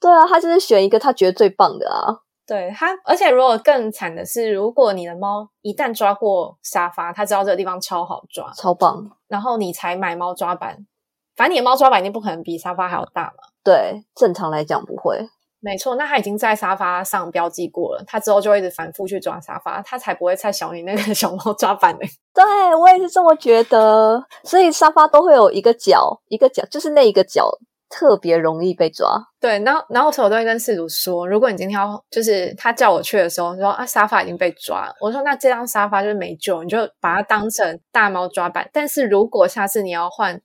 [0.00, 2.25] 对啊，他就是选一个他觉得最棒的啊。
[2.46, 10.86] 对它，而且如果更惨的是，如果你的猫一旦抓过沙发，它知道这个地方超好抓，超棒，然后你才买猫抓板，
[11.34, 13.42] 反正你的猫抓板一定不可能比沙发还要大嘛。
[13.64, 15.28] 对，正常来讲不会。
[15.58, 22.00] 没错，那它已经在沙发上标记过了，它之后就会一直反复去抓沙发，它才不会再小你那个 小猫抓板呢。
[22.32, 22.44] 对
[22.76, 27.50] 我也是这么觉得，所以沙发都会有一个角，一个角就是那一个角。
[27.88, 38.68] 特别容易被抓，对，然后然后我都会跟事主说，如果你今天要就是他叫我去的时候，说啊沙发已经被抓，我说那这张沙发就是没救，你就把它当成大猫抓板。
[38.72, 40.40] 但是如果下次你要换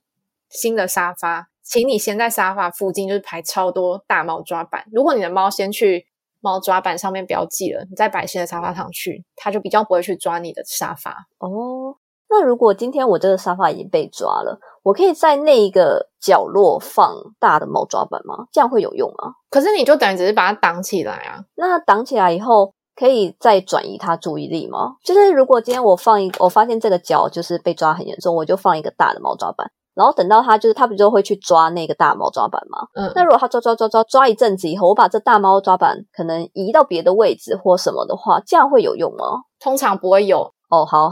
[0.48, 4.84] 新的沙发，请你先在沙发附近就是排超多大猫抓板。
[4.92, 6.06] 如果你的猫先去
[6.40, 11.96] 猫抓板上面标记了，你再摆新的沙发上去，它就比较不会去抓你的沙发哦。
[12.32, 18.46] 那如果今天我这个沙发已经被抓了，我可以在那一个角落放大的猫抓板吗？
[18.50, 19.34] 这样会有用吗？
[19.50, 21.44] 可是你就等于只是把它挡起来啊。
[21.56, 24.94] 那挡起来以后，可以再转移它注意力吗？
[25.04, 32.78] 就是如果今天我放一，我发现这个角就是被抓很严重，我就放一个大的猫抓板，然后等到它就是它不就会去抓那个大猫抓板吗？
[32.94, 33.12] 嗯。
[33.14, 39.42] 那如果它抓抓抓抓抓一阵子以后，我把这大猫抓板可能移到别的位置或什么的话，这样会有用吗？
[39.60, 40.86] 通常不会有哦。
[40.86, 41.10] 好。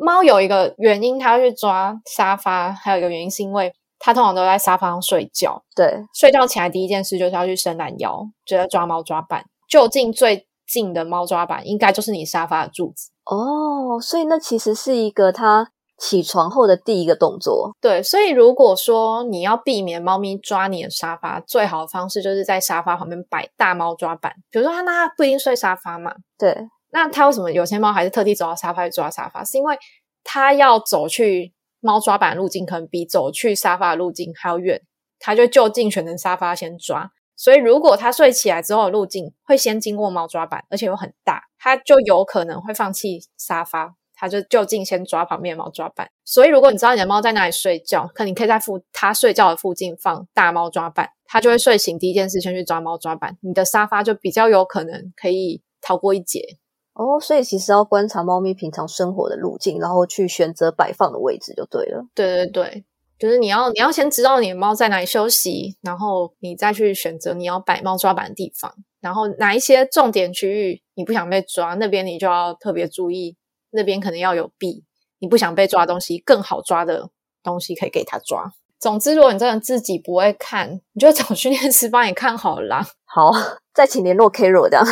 [0.00, 5.62] 猫有一个原因，它去抓沙发，还有一个原因是因为它通常都在沙发上睡觉。
[5.76, 9.44] 对，睡觉起来第一件事就是要去伸懒腰，就在抓猫抓板。
[9.68, 13.10] 就近最近的猫抓板，应该就是你沙发的柱子。
[13.26, 17.72] 哦，所以那其实是一个它起床后的第一个动作。
[17.80, 24.32] 对，所以如果说你要避免猫咪抓你的沙发，最好的方式就是在沙发旁边摆大猫抓板。
[24.50, 26.14] 比如说它那不一定睡沙发嘛。
[26.38, 26.68] 对。
[26.90, 29.44] 那它为什么有些猫还是特地走到沙发去抓沙发？
[29.44, 29.76] 是因为
[30.24, 34.82] 它要走去猫抓板路径，可能比走去沙发的路径还要远，
[35.18, 37.12] 它就就近选择沙发先抓。
[37.36, 46.10] 所以如果它睡起来之后的路径会先经过猫抓板，而且又很大，它就有可能会放弃沙发，它就就近先抓旁边的猫抓板。
[46.26, 56.58] 所以如果你知道你的猫在哪里睡觉，可你可以在附它睡觉的附近放大猫抓板，它就会睡醒第一件事先去抓猫抓板，你的沙发就比较有可能可以逃过一劫。
[57.00, 62.04] 哦，所以其实要观察猫咪平常生活的路径，然后去选择摆放的位置就对了。
[62.14, 62.84] 对对对，
[63.18, 68.70] 就是你要你要先知道你的猫在哪里休息，然后你再去选择你要摆猫抓板的地方，
[69.00, 73.34] 然后哪一些重点区域你不想被抓，那边你就要特别注意，
[73.70, 74.84] 那边可能要有壁，
[75.20, 77.08] 你不想被抓东西更好抓的
[77.42, 78.52] 东西可以给它抓。
[78.78, 82.84] 总之，如果你真的自己不会看，你就找训练师帮你看好了。
[83.06, 83.32] 好，
[83.72, 84.84] 再请联络 Karo 这样。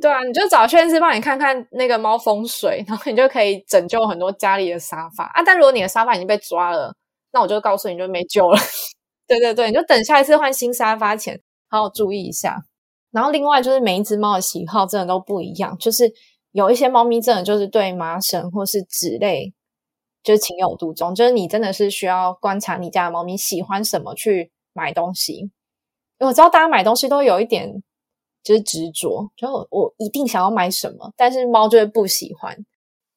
[0.00, 5.42] 对啊，你就找训练师帮你看看那个猫风水，然后你就可以拯救很多家里的沙发啊。
[5.44, 6.94] 但如果你的沙发已经被抓了，
[7.32, 8.58] 那我就告诉你就没救了。
[9.26, 12.62] 对对对，你就等下一次换新沙发前，好好注意一下。
[13.10, 16.10] 然后另外就是每一只猫的喜好真的都不一样，就是
[16.52, 19.52] 有一些猫咪真的就是对麻绳或是纸类
[20.22, 25.50] 就是情有独钟，就是你真的是需要观察你家的猫咪喜欢什么去买东西。
[26.20, 27.82] 我知道大家买东西都有一点。
[28.48, 32.56] 就是执着，就我一定想要买什么，但是猫就会不喜欢，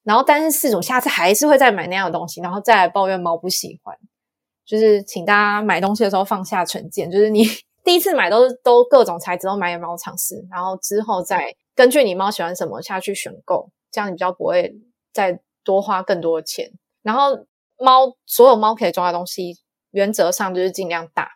[0.02, 3.96] 然后但是四种下次还是会再买那样的东西，然后再来抱怨猫不喜欢。
[4.66, 7.44] 就是请大家买东西的时候放下成见，就是你
[7.82, 14.76] 第一次买都是都各种材质都买给猫尝试，然后之后再根据你猫喜欢什么下去选购，这样你比较不会
[15.14, 16.70] 再多花更多的钱。
[17.02, 17.46] 然后
[17.78, 19.56] 猫所有猫可以装的东西，
[19.92, 21.30] 原则上就是尽量大，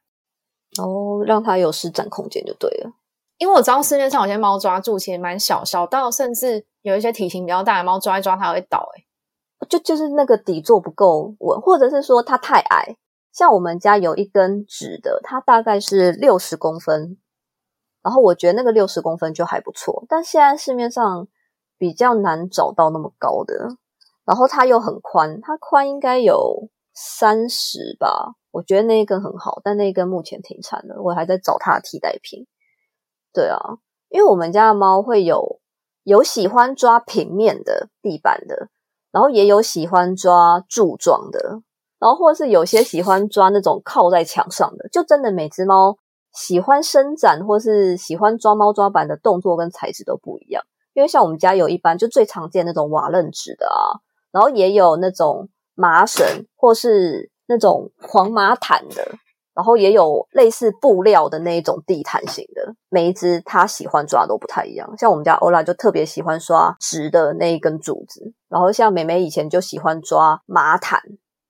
[0.78, 2.92] 哦，让它有施展空间就对了。
[3.38, 12.96] 因为我知道市面上有些猫抓住其实蛮小，小到甚至有一些体型比较大的猫抓一抓它会倒，诶就就是那个底座不够稳，或者是说它太矮。
[13.32, 17.18] 像我们家有一根直的，它大概是六十公分，
[18.02, 20.04] 然后我觉得那个六十公分就还不错。
[20.08, 21.28] 但现在市面上
[21.76, 23.68] 比较难找到那么高的，
[24.24, 32.46] 然后它又很宽，它宽应该有三十吧，我觉得那一根很好，但那一根目前停产了，我还在找它的替代品。
[33.36, 33.60] 对啊，
[34.08, 35.60] 因为我们家的猫会有
[36.04, 38.68] 有喜欢抓平面的地板的，
[39.12, 41.60] 然后也有喜欢抓柱状的，
[41.98, 45.98] 然后或是有些喜欢抓那种靠在墙上的，就真的每只猫
[46.32, 50.64] 喜欢伸展或是喜欢抓猫抓板的动作跟材质都不一样。
[50.94, 54.00] 因为像我们家有一般就最常见那种瓦楞纸的啊，
[54.32, 56.24] 然后也有那种麻绳
[56.56, 59.18] 或是那种黄麻毯的，
[59.56, 62.76] 然后也有类似布料的那一种地毯型的。
[62.90, 71.00] 每一只它喜欢抓都不太一样，像我们家欧拉就特别喜欢抓直的那一根柱子，然后像美美以前就喜欢抓麻毯、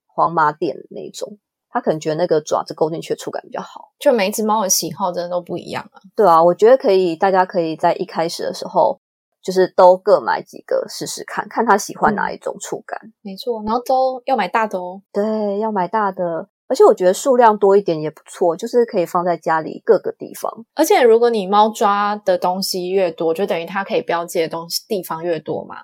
[0.07, 1.39] 黄麻垫那一种。
[1.69, 6.01] 他可能觉得那个爪子勾进去的触感比较好，就每一只猫的喜好真的都不一样啊。
[6.15, 8.99] 对啊，我觉得可以，大家可以在一开始的时候，
[9.43, 12.99] 就是都各买几个试试看，看他喜欢哪一种触感。
[13.21, 15.03] 没错，然后都要买大的哦。
[15.13, 20.65] 对，要买大的，而且我觉得数量多一点也不错，就是可以放在家里各个地方。
[20.75, 25.77] 而且如果你猫抓的东西越多，就等于它可以标记的东西地方越多嘛，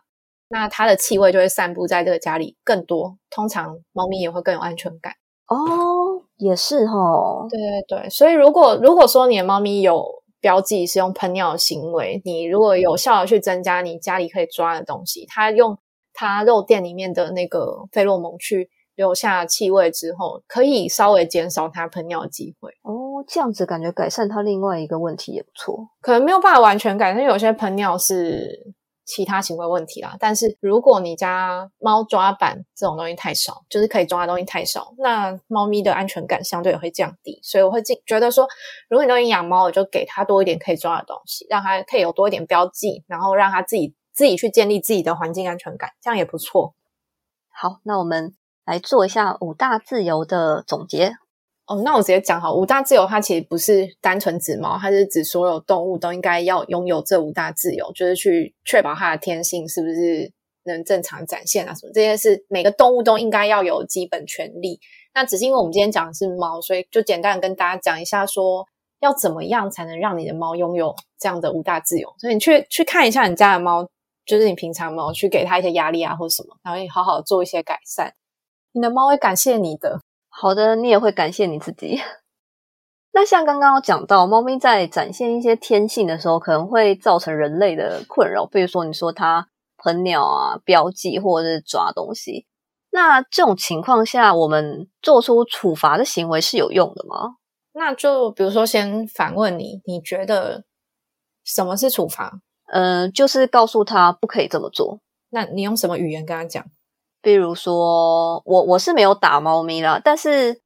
[0.49, 5.15] 那它的气味就会散布在这个家里更多，通常猫咪也会更有安全感。
[5.47, 10.05] 哦，也是哈，对对对，所以如果如果说你的猫咪有
[10.41, 15.79] 标记是用喷尿的行为，你如果有效的去增加你家里可以抓的东西，它用
[16.15, 18.71] 它肉垫里面的那个费洛蒙去
[19.03, 22.71] 留下气味之后，可以稍微减少它喷尿的机会。
[22.83, 28.73] 哦，这样子感觉改善它另外一个问题也不错，可能没有办法完全改善，有些喷尿是。
[29.05, 37.39] 其他行为问题啦，但是如果你家猫抓板这种东西太少，就是可以抓的东西太少，那猫咪的安全感相对也会降低。
[37.43, 38.47] 所以我会觉得说，
[38.89, 46.75] 如果你都已经养猫，我就给它多一点可以抓的东西，让它可以有多一点标记，然后让它自己自己去建立自己的环境安全感，这样也不错。
[47.51, 48.33] 好，那我们
[48.65, 51.13] 来做一下五大自由的总结。
[51.67, 60.33] 哦，那我直接讲好，五大自由它其实不是单纯指猫，它是指所有动物都应该要拥有这五大自由，就是去确保它的天性是不是
[60.65, 64.81] 能正常展现啊什么这些是每个动物都应该要有基本权利。
[65.15, 68.67] 那只是因为我们今天讲的是猫，所以就简单跟大家讲一下，说
[69.01, 72.13] 要怎么样才能让你的猫拥有这样的五大自由。
[72.19, 73.87] 所以你去去看一下你家的猫，
[74.27, 78.13] 就是你平常猫去给它一些压力啊或什么，然后你好好做一些改善，
[78.73, 80.01] 你的猫会感谢你的。
[80.29, 82.01] 好的，你也会感谢你自己。
[83.15, 88.47] 那像刚刚讲到，猫咪在展现一些天性的时候，可能会造成人类的困扰。
[88.47, 92.47] 比如说，你说它喷尿啊、标记或者是抓东西，
[92.91, 97.37] 那这种情况下，我们做出处罚的行为是有用的吗？
[97.75, 100.65] 那就比如说，先反问你，你觉得
[101.45, 102.41] 什么是处罚？
[102.73, 105.01] 嗯，就是告诉他不可以这么做。
[105.29, 106.65] 那你用什么语言跟他讲？
[107.23, 110.61] 比如说，我我是没有打猫咪啦，但是，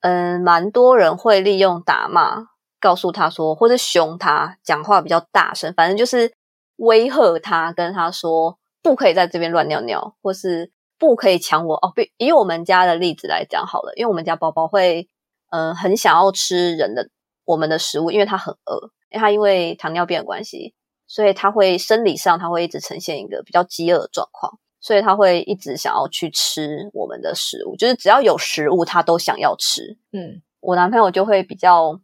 [0.00, 2.46] 嗯，蛮多人会利用打骂
[2.80, 6.32] 告诉他说，或者凶他，讲话比较大声，反正就是
[6.76, 11.92] 威吓他，跟他说不可以在这边乱尿尿，或是不可以抢我哦。
[11.96, 15.08] 比以我们家的例子来讲好了，因为我们家宝宝会，
[15.50, 17.10] 嗯，很想要吃人的
[17.44, 20.74] 我们的食物，因为他很饿，因为他因为糖尿病的关系，
[21.08, 24.60] 所以他会生理上他会一直呈现一个比较饥饿的状况。
[24.80, 29.98] 所以他会一直想要去吃我们的食物，就是只要有食物，他都想要吃。
[30.12, 32.00] 嗯，我男朋友就会比较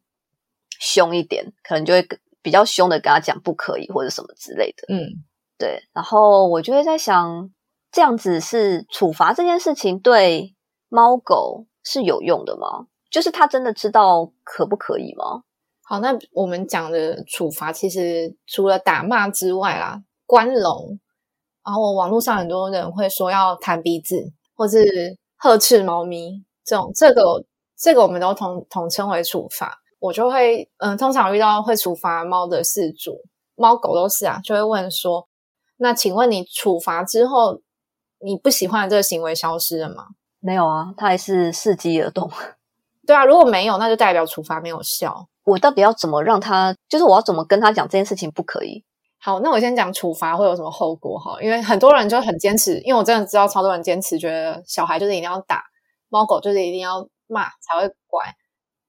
[0.81, 2.07] 凶一点，可能就会
[2.43, 4.93] 比较凶的跟他讲不可以或者什么之类的。
[4.93, 5.25] 嗯，
[5.57, 5.83] 对。
[5.93, 7.51] 然后我就会在想，
[7.93, 10.55] 这样子是处罚这件事情对
[10.89, 12.89] 猫狗是有用的吗？
[13.09, 15.45] 就是他真的知道可不可以吗？
[15.85, 20.99] 好，那我们讲的处罚其实除了打骂之外啦，关笼。
[21.65, 24.85] 然后网络上很多人会说要弹鼻子，或是
[25.39, 27.45] 呵斥猫咪，这种这个
[27.77, 29.79] 这个我们都统统称为处罚。
[29.99, 33.17] 我就会嗯，通常遇到会处罚猫的事主，
[33.55, 35.27] 猫狗都是啊，就会问说：
[35.79, 37.61] 那请问你处罚之后，
[38.21, 40.09] 你不喜欢的这个行为消失了吗？
[40.41, 42.31] 没有啊，它还是伺机而动。
[43.07, 45.27] 对啊，如果没有，那就代表处罚没有效。
[45.45, 46.75] 我到底要怎么让他？
[46.89, 48.85] 就是我要怎么跟他讲这件事情不可以？
[49.25, 55.63] 好，那我先讲处罚会有什么后果哈，因为很多人就很坚持，因为我真的知道超多人坚持，觉得小孩就是一定要打，
[56.11, 58.23] 猫狗就是一定要骂才会乖。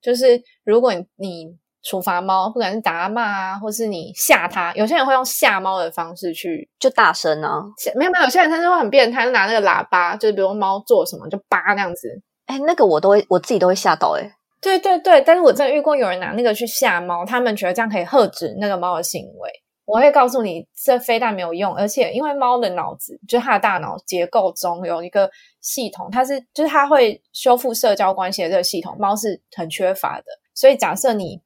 [0.01, 1.45] 就是如果你你
[1.81, 7.61] 处罚猫，不管是打骂啊，或是你吓它，有些人会用吓猫的方式去就大声啊，
[7.95, 12.09] 没有没有，有些人他就会很变态，就拿那个喇叭，就是比如猫做什么就叭那样子。
[12.47, 14.29] 哎，那个我都会我自己都会吓到哎。
[14.61, 19.49] 对对对，但是我真的遇过有人拿那个去吓猫，他们觉得这样可以喝止那个猫的行为。
[19.86, 25.29] 我会告诉你，这非但没有用，而且因为猫的脑子，就是它的大脑结构中有一个
[25.61, 30.25] 系统，它是就是它会修复社交关系的这个系统，猫是很缺乏的。
[30.55, 31.39] 所以假设你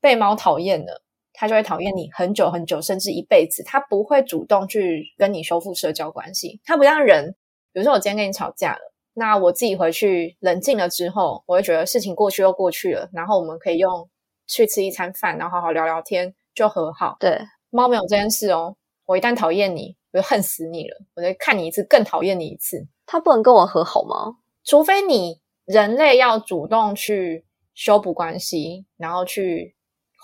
[0.00, 1.02] 被猫讨厌了，
[1.34, 3.62] 它就会讨厌你很久很久，甚至一辈子。
[3.64, 6.60] 它不会主动去跟你修复社交关系。
[6.64, 7.36] 它不像人，
[7.72, 8.80] 比如说我今天跟你吵架了，
[9.12, 14.08] 那我自己回去冷静了之后，我会觉得事情过去又过去了，然后我们可以用
[14.46, 17.16] 去吃一餐饭，然后好好聊聊天就和好。
[17.20, 17.38] 对。
[17.74, 18.76] 猫没有这件事哦。
[19.04, 22.86] 我一旦讨厌你，我就恨死你了，我就看你一次更讨厌你一次。
[23.04, 24.36] 它不能跟我和好吗？
[24.64, 27.44] 除非你人类要主动去
[27.74, 29.74] 修补关系，然后去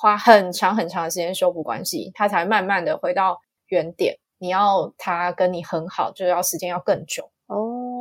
[0.00, 4.18] 花很长很长的时间修补关系，它才慢慢的回到原点。
[4.38, 7.29] 你要它跟你很好，就要时间要更久。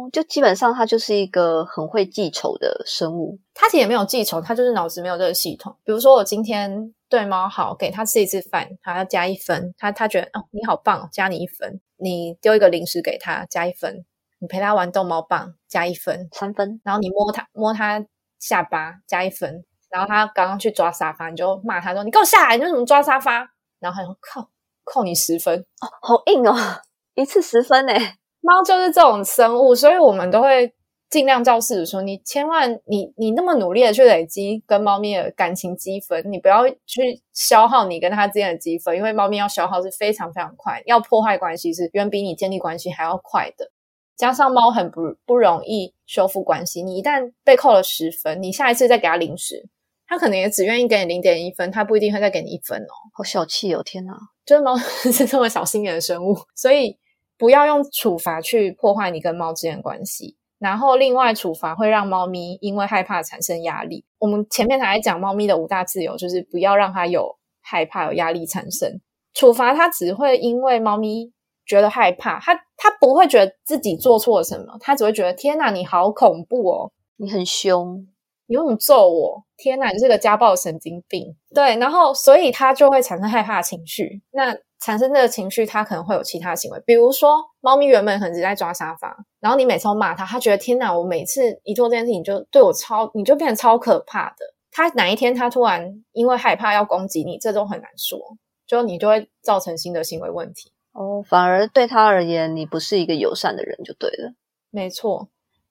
[0.09, 3.39] 哦，就基本上它就是一个很会记仇的生物。
[3.53, 5.75] 它其实也没有记仇，它就是脑子没有这个系统。
[5.83, 11.79] 比如说我今天对猫好，给它吃一次饭，它要加一分，它它觉得哦你好棒，加你一分。
[11.97, 14.05] 你丢一个零食给它，加一分。
[14.39, 16.79] 你陪它玩逗猫棒，加一分，三分。
[16.83, 18.05] 然后你摸它摸它
[18.39, 19.65] 下巴，加一分。
[19.89, 23.49] 然后它刚刚去抓沙发，你就骂它说你给我下来，你为什么抓沙发？
[23.79, 24.49] 然后它说靠
[24.85, 26.55] 扣你十分哦，好硬哦，
[27.15, 27.93] 一次十分呢。
[28.41, 30.73] 猫就是这种生物，所以我们都会
[31.09, 43.71] 尽量教饲主说：你千万你你那么努力的去累积跟猫咪的感情积分，你不要去消耗你跟它之间的积分，因为猫咪要消耗是非常非常快，要破坏关系是远比你建立关系还要快的。
[44.15, 49.67] 加上猫很不不容易修复关系，你一旦被扣了十分，你下一次再给它零食，
[50.07, 52.93] 它可能也只愿意给你零点一分，它不一定会再给你一分哦。
[53.13, 54.13] 好小气哦，天哪！
[54.45, 54.77] 就是猫
[55.11, 56.97] 是这么小心眼的生物，所以。
[57.39, 64.05] 不要用处罚去破坏你跟猫之间的关系，然后另外处罚会让猫咪因为害怕产生压力。
[64.19, 68.99] 我们前面还讲猫咪的五大自由，就是不要让它有害怕、有压力产生。
[69.33, 71.31] 处罚它只会因为猫咪
[71.65, 78.05] 觉得害怕，它它不会觉得自己做错了什么，它只会觉得天哪，你好恐怖哦，你很凶，
[78.49, 79.45] 你为什么揍我？
[79.57, 81.35] 天哪，你是个家暴神经病。
[81.53, 84.23] 对，然后所以他就会产生害怕情绪。
[84.31, 94.37] 那产生这个情绪，他可能会有其他行为，比如说，猫咪原本可能只在抓沙发，然后你每次都骂它，它觉得天哪，我每次一做这件事情就对我超，你就变得超可怕的。
[94.71, 98.19] 它哪一天它突然因为害怕要攻击你，这都很难说，
[98.65, 100.71] 就你就会造成新的行为问题。
[100.93, 104.33] 哦，反而对他而言，你不是一个友善的人就对了。
[104.71, 105.29] 没错，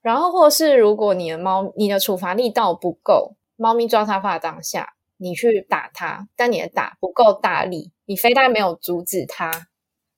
[0.09, 4.93] 然后或是如果你的猫，你的处罚力道不够，猫咪抓沙发当下。
[5.17, 9.51] 你去打它，但你的打不够大力，你非但没有阻止它，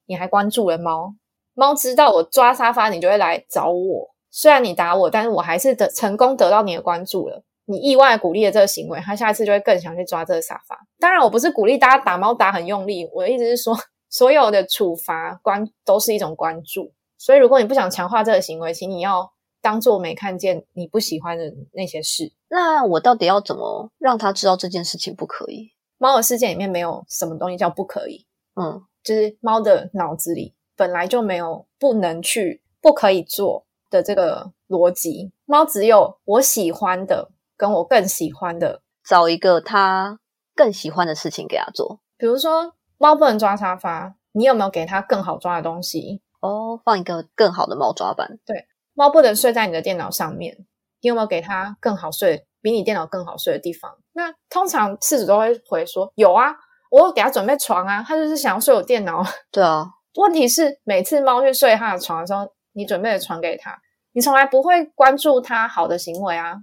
[0.06, 1.16] 你还关注了猫。
[1.54, 4.16] 猫知道我抓沙发，你就会来找我。
[4.30, 7.44] 虽然你打我，但是我还是得成功得到你的关注了。
[7.66, 10.80] 你意外鼓励了这个行为，它下一次就会更想去抓这个沙发。
[11.00, 13.78] 当然，我不是鼓励大家打猫打很用力，我的意思是说，
[14.10, 16.94] 所有的处罚关都是一种关注。
[17.18, 19.34] 所以，如果你不想强化这个行为，请你要。
[19.62, 25.72] 当做没看见你不喜欢的那些事，那我到底要怎么让他知道这件事情不可以？
[25.98, 35.32] 猫的世界里面没有什么东西叫不可以，嗯，就是猫的脑子里本来就没有不能去、不可以做的这个逻辑。
[35.46, 40.20] 猫只有我喜欢的，跟我更喜欢的，找一个它
[40.56, 42.00] 更喜欢的事情给它做。
[42.18, 46.24] 比如说，猫不能抓沙发，你有没有给它更好抓的东西？
[46.40, 48.40] 哦，放一个更好的猫抓板。
[48.44, 48.66] 对。
[49.02, 50.56] 猫不能睡在你的电脑上面，
[51.02, 53.98] 你有没有给它更好睡、比你电脑更好睡的地方？
[54.12, 56.54] 那通常饲主都会回说有啊，
[56.92, 59.24] 我给它准备床啊，它就是想要睡我电脑。
[59.52, 59.88] 对啊，
[60.18, 63.76] 问题是每次猫去睡它的床的时候，你准备的床给它，
[64.14, 66.58] 你从来不会关注它好的行为啊。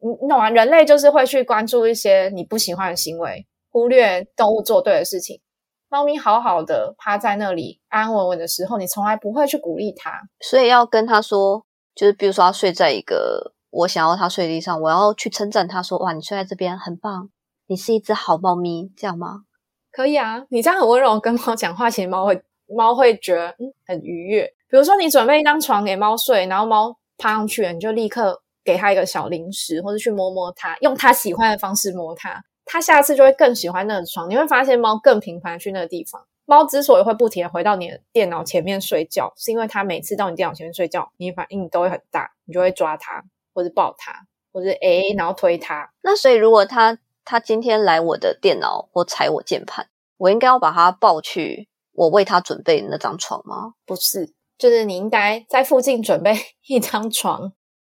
[0.00, 0.48] 你你懂吗？
[0.48, 5.42] 人类就是会去关注一些你不喜欢的行为，忽略动物做对的事情。
[5.90, 11.66] 猫咪好好的趴在那里安安稳稳的时候，你从来不会去鼓励它，所以要跟它说。
[11.94, 17.28] 就是比如说，他睡在一个我想要他睡地上，我要去称赞他说：“哇，你睡在这边很棒，
[17.66, 19.42] 你是一只好猫咪。”这样吗？
[19.90, 22.42] 可以啊，你这样很温柔跟猫讲话，其实猫会
[22.74, 24.44] 猫会觉得嗯很愉悦。
[24.70, 34.30] 比如说，你准备一张床给猫睡，然后猫趴上去了，你就立刻给它一个小零食，或者去摸摸它，用它喜欢的方式摸它，它下次就会更喜欢那个床。
[34.30, 36.22] 你会发现，猫更频繁去那个地方。
[36.44, 43.22] 猫之所以会不停的回到你的电脑前面睡觉，是因为它每次到你电脑前面睡觉，你反应都会很大，你就会抓它，
[43.54, 44.12] 或者抱它，
[44.52, 45.90] 或者诶，然后推它。
[46.02, 49.88] 那所以如果它它今天来我的电脑或踩我键盘，
[50.18, 53.74] 我应该要把它抱去我为它准备那张床吗？
[53.86, 56.34] 不是，就是你应该在附近准备
[56.66, 57.52] 一张床。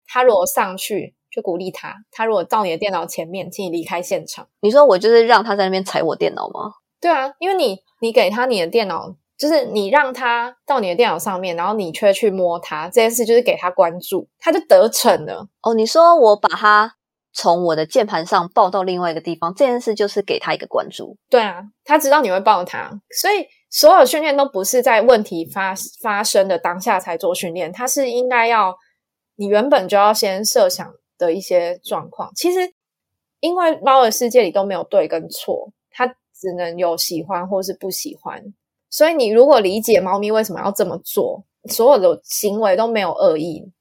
[0.08, 4.48] 它如果上去，就鼓励它；它如果到你的电脑前面，请你离开现场。
[4.62, 6.74] 你说我就是让它在那边踩我电脑吗？
[7.06, 7.78] 对啊，因为你。
[8.01, 15.47] 你给他你的电脑，就是你让他到你的电脑上面，然后你却去摸他，这件事就是给他关注，他就得逞了。
[15.62, 16.93] 哦，你说我把他
[17.34, 21.18] 从我的键盘上抱到另外一个地方，这件事就是给他一个关注。
[21.30, 28.76] 对啊，他知道你会抱他，所以所有训练都不是在问题发发生的当下才做训练，它是应该要
[29.38, 30.86] 你原本就要先设想
[31.18, 32.30] 的一些状况。
[32.36, 32.60] 其实，
[33.39, 35.85] 因为猫的世界里都没有对跟错，它。
[36.36, 38.44] 只能有喜欢或是不喜欢，
[38.90, 43.72] 所以你如果理解猫咪为什么要这么做，所有的行为都没有恶意，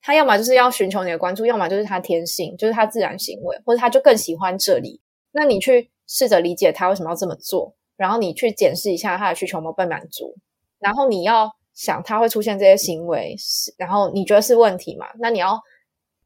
[0.00, 5.00] 它要么就是要寻求你的关注，要么就是它天性，就是它自然行为，或者它就更喜欢这里。
[5.32, 10.34] 那你去试着理解它为什么要这么做，然后你去检视一下它的需求有没有被满足，
[10.78, 13.36] 然后你要想它会出现这些行为，
[13.76, 15.06] 然后你觉得是问题嘛？
[15.18, 15.60] 那你要，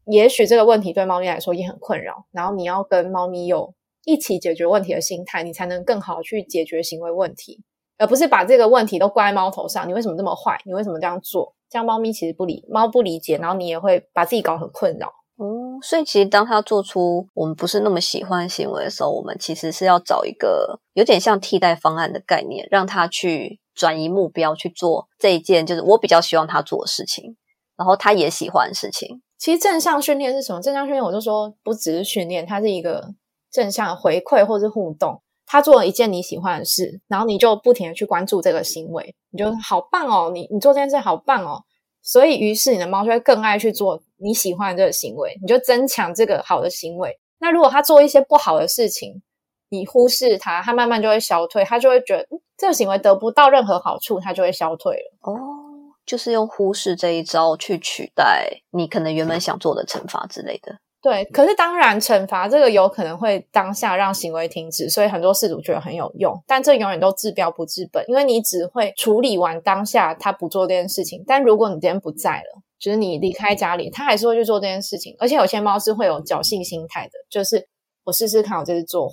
[0.07, 3.75] 也许这个问题对猫咪来说也很困扰，然后你要跟猫咪有
[4.05, 7.63] 一起解决问题的心态，你才能更好去解决行为问题，
[7.99, 9.89] 而不是把这个问题都怪在猫头上。
[9.89, 10.61] 你为什么这么坏？
[10.65, 11.55] 你为什么这样做？
[11.71, 15.07] 这样猫咪其实不理，猫不理解，然后你也会把自己搞很困扰。
[15.37, 27.37] 哦，所以其实当他做出我们不是那么喜欢行为的时候，我们其实是要找一个有点像替代方案的概念，让他去转移目标去做这一件就是我比较希望他做的事情，
[27.77, 29.23] 然后他也喜欢的事情。
[29.39, 30.61] 其实正向训练是什么？
[30.61, 33.09] 正向训练我就说不只是训练，它是一个
[33.53, 35.23] 正向回馈或是互动。
[35.47, 41.63] 他做了一件你喜欢的事，然后你就不停的去关注这个行为，你就好棒哦，你你做这件事好棒哦。
[42.01, 47.17] 所以，于是你的猫就会更爱去做你喜欢的这个行为，你就增强这个好的行为。
[47.39, 49.23] 那如果它做一些不好的事情，
[49.69, 52.27] 你忽视它，它慢慢就会消退，它就会觉得
[52.57, 55.33] 这个行为得不到任何好处，它就会消退了。
[55.33, 55.37] 哦，
[56.07, 60.79] 就是用忽视这一招去取代你可能原本想做的惩罚之类的。
[61.03, 77.67] 对，可是当然，惩罚这个有可能会当下让行为停止，所以很多事主觉得很有用，但这永远都治标不治本，因为你只会处理完当下他不做这件事情，但如果你今天不在了，就是你离开家里，他还是会去做这件事情，而且有些猫是会有侥幸心态的，就是
[78.05, 79.11] 我试试看，我这次做，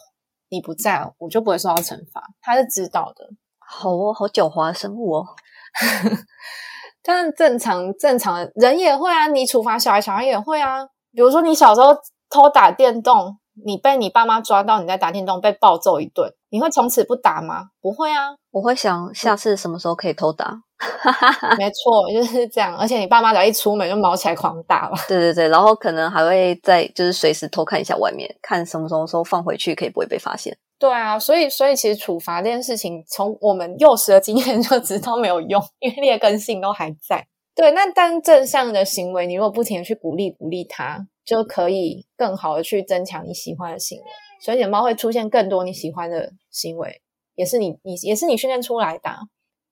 [0.50, 3.28] 你不在了，我就不会受到惩罚，他是知道的。
[3.58, 5.26] 好哦，好狡猾的生物哦。
[7.02, 10.88] 但正常正常人也会啊，你处罚小孩，小孩也会啊。
[11.14, 11.96] 比如说，你小时候
[12.30, 17.70] 偷打电动，你被你爸妈抓到你在打电动，被暴揍一顿，你会从此不打吗？
[17.82, 20.62] 不会啊，我会想下次什么时候可以偷打。
[21.58, 22.78] 没错，就是这样。
[22.78, 24.96] 而且你爸妈只要一出门就毛起来狂打了。
[25.10, 30.58] 对对对，然后可能还会在就是随时偷看一下外面，看什么时候时候放回去，可以不会被发现。
[30.78, 37.28] 对啊，所以所以其实处罚这件事情，从我们幼时的经验就知道没有用，因为劣根性都还在。
[37.60, 44.06] 对，那但正向的行为，你如果不停的去鼓励鼓励它，就可以更好的去增强你喜欢的行为，
[44.42, 47.02] 所以你的猫会出现更多你喜欢的行为，
[47.36, 49.10] 也是你你也是你训练出来的。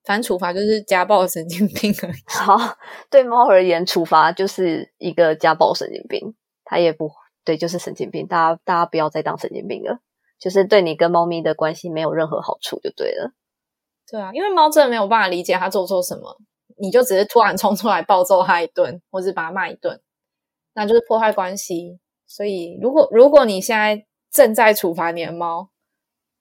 [0.03, 2.13] 反正处罚就是家暴神经病而已。
[2.25, 2.57] 好，
[3.09, 6.35] 对猫而言，处罚就是一个家暴神经病，
[6.65, 7.09] 它也不
[7.45, 8.27] 对，就是神经病。
[8.27, 9.99] 大家大家不要再当神经病了，
[10.37, 13.31] 就是对你跟猫咪的关系没有任何好处，就对了。
[14.11, 16.37] 对啊，因为猫真的没有办法理解它做错什么。
[16.79, 19.99] 你就只是突然冲出来暴揍他一顿，或者把他骂一顿，
[20.73, 21.99] 那就是破坏关系。
[22.25, 25.69] 所以，如果如果你现在正在处罚你的猫，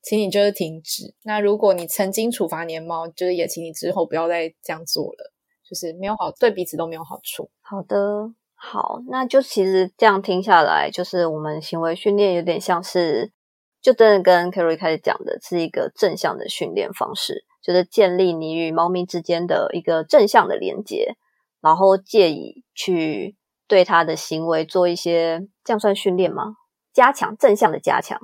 [0.03, 1.15] 请你就是停止。
[1.23, 5.33] 那如果你曾经处罚你的猫，就是也请你之后不要再这样做了，
[5.69, 7.51] 就是没有好对彼此都没有好处。
[7.61, 13.33] 好的，好，那就其实这样听下来，就是我们行为训练有点像是，
[13.81, 17.45] 就真的跟 Kerry 开始讲的是一个正向的训练方式。
[17.67, 21.17] 就是建立你与猫咪之间的一个正向的连接，
[21.61, 23.35] 然后借以去
[23.67, 26.55] 对它的行为做一些，这样算训练吗？
[26.93, 28.21] 加强正向的加强，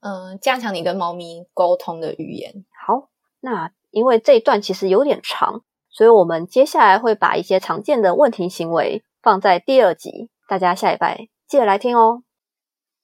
[0.00, 2.64] 嗯，加强你跟猫咪沟通的语言。
[2.86, 3.10] 好，
[3.40, 12.22] 那因为这一段其实有点长，所以我们接下来会把一些常见的问题行为放在第二集，大家下礼拜记得来听哦。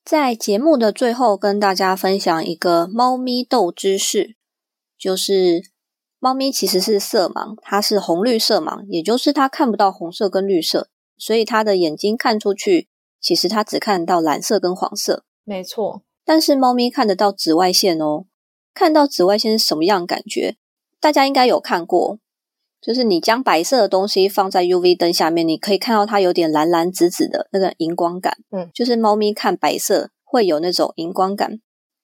[0.02, 4.36] 在节目的最后，跟大家分享一个猫咪斗知识。
[4.98, 5.60] 就是
[6.26, 12.88] 猫咪其实是色盲，它是红绿色盲，也就是它看不到红色跟绿色，所以它的眼睛看出去，
[13.20, 15.22] 其实它只看到蓝色跟黄色。
[15.44, 18.24] 没错，但是猫咪看得到紫外线哦。
[18.74, 20.56] 看到紫外线是什么样感觉？
[20.98, 22.18] 大家应该有看过，
[22.82, 28.36] 就是你将白色的东西放在 UV 灯下面，你可以看到它有点蓝蓝紫紫的那个荧光感。
[28.50, 31.60] 嗯，就是猫咪看白色会有那种荧光感。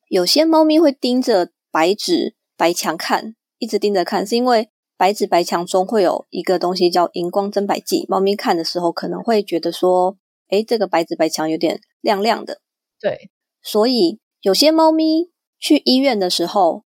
[0.09, 2.37] 有些猫咪会盯着白纸。
[2.55, 8.05] 白墙看，一直盯着看，是因为白纸白墙中会有一个东西叫荧光增白剂。
[8.09, 10.17] 猫咪看的时候可能会觉得说
[10.51, 12.59] ：“诶，这个白纸白墙有点亮亮的。”
[13.01, 13.31] 对，
[13.63, 15.31] 所以有些猫咪
[15.61, 16.83] 去医院的时候，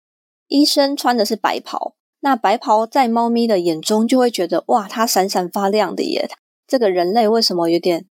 [0.46, 6.30] 医生穿的是白袍，那白袍在猫咪的眼中就会觉得：“哇，它闪闪发亮的耶！
[6.68, 8.06] 这个人类为什么有点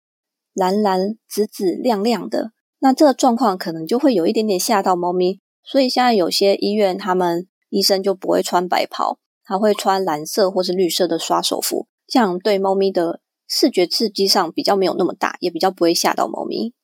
[0.52, 5.40] 蓝蓝紫紫亮亮的？”那这个状况可能就会有一点点吓到猫咪。
[5.64, 7.46] 所以现在有些医院他们。
[7.70, 16.74] 医生就不会穿白袍，他会穿蓝色或是绿色的刷手服，这样对猫咪的视觉刺激上比较没有那么大，也比较不会吓到猫咪。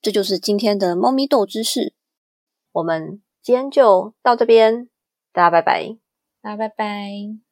[0.00, 1.92] 这就是今天的猫咪斗知识，
[2.72, 4.88] 我们今天就到这边，
[5.32, 5.98] 大家拜拜。
[6.40, 7.47] 大家拜拜。